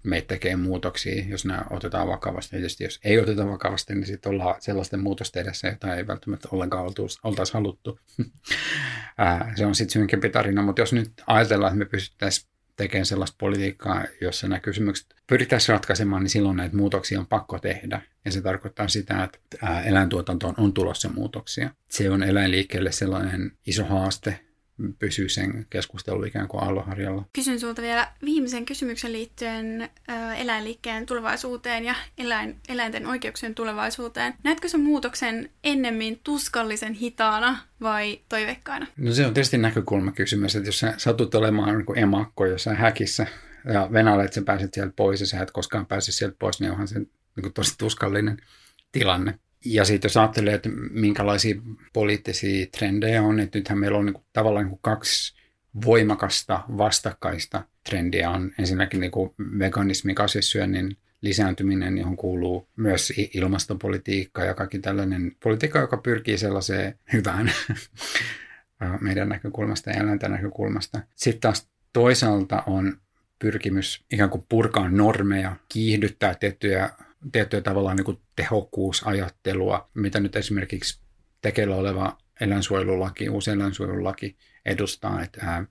meitä 0.02 0.28
tekee 0.28 0.56
muutoksia, 0.56 1.24
jos 1.28 1.44
nämä 1.44 1.64
otetaan 1.70 2.08
vakavasti. 2.08 2.50
Tietysti 2.50 2.84
jos 2.84 3.00
ei 3.04 3.18
oteta 3.18 3.48
vakavasti, 3.48 3.94
niin 3.94 4.06
sitten 4.06 4.32
ollaan 4.32 4.54
sellaisten 4.58 5.00
muutosten 5.00 5.42
edessä, 5.42 5.68
jota 5.68 5.94
ei 5.94 6.06
välttämättä 6.06 6.48
ollenkaan 6.52 6.84
oltaisi 7.22 7.54
haluttu. 7.54 8.00
se 9.56 9.66
on 9.66 9.74
sitten 9.74 9.92
synkempi 9.92 10.28
tarina, 10.30 10.62
mutta 10.62 10.82
jos 10.82 10.92
nyt 10.92 11.12
ajatellaan, 11.26 11.72
että 11.72 11.78
me 11.78 11.84
pystyttäisiin 11.84 12.48
tekemään 12.76 13.06
sellaista 13.06 13.36
politiikkaa, 13.40 14.04
jossa 14.20 14.48
nämä 14.48 14.60
kysymykset 14.60 15.14
pyrittäisiin 15.26 15.72
ratkaisemaan, 15.74 16.22
niin 16.22 16.30
silloin 16.30 16.56
näitä 16.56 16.76
muutoksia 16.76 17.20
on 17.20 17.26
pakko 17.26 17.58
tehdä. 17.58 18.02
Ja 18.24 18.32
se 18.32 18.42
tarkoittaa 18.42 18.88
sitä, 18.88 19.24
että 19.24 19.38
eläintuotantoon 19.84 20.54
on 20.58 20.72
tulossa 20.72 21.08
muutoksia. 21.08 21.70
Se 21.90 22.10
on 22.10 22.22
eläinliikkeelle 22.22 22.92
sellainen 22.92 23.52
iso 23.66 23.84
haaste, 23.84 24.40
pysyy 24.98 25.28
sen 25.28 25.66
keskustelun 25.70 26.26
ikään 26.26 26.48
kuin 26.48 26.62
aallonharjalla. 26.62 27.24
Kysyn 27.32 27.60
sinulta 27.60 27.82
vielä 27.82 28.12
viimeisen 28.24 28.64
kysymyksen 28.64 29.12
liittyen 29.12 29.90
eläinliikkeen 30.36 31.06
tulevaisuuteen 31.06 31.84
ja 31.84 31.94
eläin, 32.18 32.56
eläinten 32.68 33.06
oikeuksien 33.06 33.54
tulevaisuuteen. 33.54 34.34
Näetkö 34.44 34.68
sen 34.68 34.80
muutoksen 34.80 35.50
ennemmin 35.64 36.20
tuskallisen 36.24 36.94
hitaana 36.94 37.58
vai 37.80 38.20
toiveikkaana? 38.28 38.86
No 38.96 39.12
se 39.12 39.26
on 39.26 39.34
tietysti 39.34 39.58
näkökulmakysymys, 39.58 40.56
että 40.56 40.68
jos 40.68 40.78
sä 40.78 40.94
satut 40.96 41.34
olemaan 41.34 41.78
niin 41.78 41.98
emakko 41.98 42.46
jossain 42.46 42.76
häkissä 42.76 43.26
ja 43.72 43.88
Venäjällä, 43.92 44.24
että 44.24 44.34
sä 44.34 44.42
pääset 44.42 44.74
sieltä 44.74 44.92
pois 44.96 45.20
ja 45.20 45.26
sä 45.26 45.42
et 45.42 45.50
koskaan 45.50 45.86
pääse 45.86 46.12
sieltä 46.12 46.36
pois, 46.38 46.60
niin 46.60 46.70
onhan 46.70 46.88
se 46.88 46.98
niin 46.98 47.42
kuin 47.42 47.52
tosi 47.52 47.74
tuskallinen 47.78 48.36
tilanne. 48.92 49.38
Ja 49.64 49.84
sitten 49.84 50.08
jos 50.08 50.16
ajattelee, 50.16 50.54
että 50.54 50.68
minkälaisia 50.90 51.54
poliittisia 51.92 52.66
trendejä 52.66 53.22
on, 53.22 53.40
että 53.40 53.58
nythän 53.58 53.78
meillä 53.78 53.98
on 53.98 54.06
niin 54.06 54.14
kuin, 54.14 54.24
tavallaan 54.32 54.64
niin 54.64 54.70
kuin 54.70 54.82
kaksi 54.82 55.38
voimakasta 55.84 56.64
vastakkaista 56.78 57.64
trendiä. 57.88 58.30
On 58.30 58.52
ensinnäkin 58.58 59.00
niin 59.00 59.12
veganismi, 59.58 60.14
kasvissyönnin 60.14 60.96
lisääntyminen, 61.20 61.98
johon 61.98 62.16
kuuluu 62.16 62.68
myös 62.76 63.12
ilmastopolitiikka 63.34 64.44
ja 64.44 64.54
kaikki 64.54 64.78
tällainen 64.78 65.36
politiikka, 65.42 65.78
joka 65.78 65.96
pyrkii 65.96 66.38
sellaiseen 66.38 66.98
hyvään 67.12 67.52
meidän 69.00 69.28
näkökulmasta 69.28 69.90
ja 69.90 70.00
eläinten 70.00 70.30
näkökulmasta. 70.30 71.00
Sitten 71.14 71.40
taas 71.40 71.68
toisaalta 71.92 72.62
on 72.66 72.96
pyrkimys 73.38 74.04
ikään 74.12 74.30
kuin 74.30 74.44
purkaa 74.48 74.88
normeja, 74.88 75.56
kiihdyttää 75.68 76.34
tiettyjä 76.34 76.90
tiettyä 77.32 77.60
tavallaan 77.60 77.96
niin 77.96 78.04
kuin 78.04 78.18
tehokkuusajattelua, 78.36 79.90
mitä 79.94 80.20
nyt 80.20 80.36
esimerkiksi 80.36 81.00
tekeillä 81.42 81.76
oleva 81.76 82.18
eläinsuojelulaki, 82.40 83.28
uusi 83.28 83.50
eläinsuojelulaki 83.50 84.36
edustaa, 84.64 85.22
että, 85.22 85.64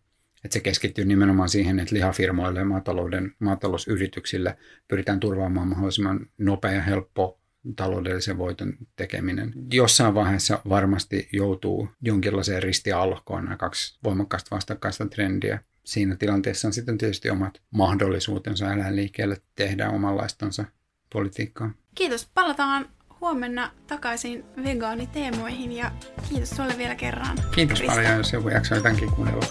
että 0.44 0.54
se 0.54 0.60
keskittyy 0.60 1.06
nimenomaan 1.06 1.50
siihen, 1.50 1.80
että 1.80 1.96
lihafirmoille 1.96 2.60
ja 2.60 2.66
maatalouden, 2.66 3.36
maatalousyrityksille 3.40 4.58
pyritään 4.88 5.20
turvaamaan 5.20 5.68
mahdollisimman 5.68 6.26
nopea 6.38 6.72
ja 6.72 6.82
helppo 6.82 7.42
taloudellisen 7.76 8.38
voiton 8.38 8.74
tekeminen. 8.96 9.54
Jossain 9.74 10.14
vaiheessa 10.14 10.62
varmasti 10.70 11.30
joutuu 11.34 11.90
jonkinlaiseen 12.02 12.64
ristialkoon 12.64 13.44
nämä 13.44 13.58
kaksi 13.58 14.00
voimakkaasta 14.04 14.56
vastakkaista 14.56 15.06
trendiä. 15.08 15.60
Siinä 15.84 16.16
tilanteessa 16.16 16.68
on 16.68 16.74
sitten 16.74 16.98
tietysti 16.98 17.30
omat 17.30 17.62
mahdollisuutensa 17.72 18.74
eläinliikkeelle 18.74 19.38
tehdä 19.56 19.90
omanlaistansa 19.90 20.66
politiikkaa. 21.14 21.72
Kiitos. 21.96 22.30
Palataan 22.34 22.90
huomenna 23.22 23.72
takaisin 23.88 24.46
vegaaniteemoihin 24.64 25.72
ja 25.72 25.92
kiitos 26.30 26.50
sulle 26.50 26.78
vielä 26.78 26.96
kerran. 26.96 27.38
Kiitos 27.56 27.78
Krista. 27.80 27.96
paljon, 27.96 28.18
jos 28.18 28.34
joku 28.34 28.50
jaksaa 28.50 28.82
tämänkin 28.82 29.12
kuunnella. 29.12 29.46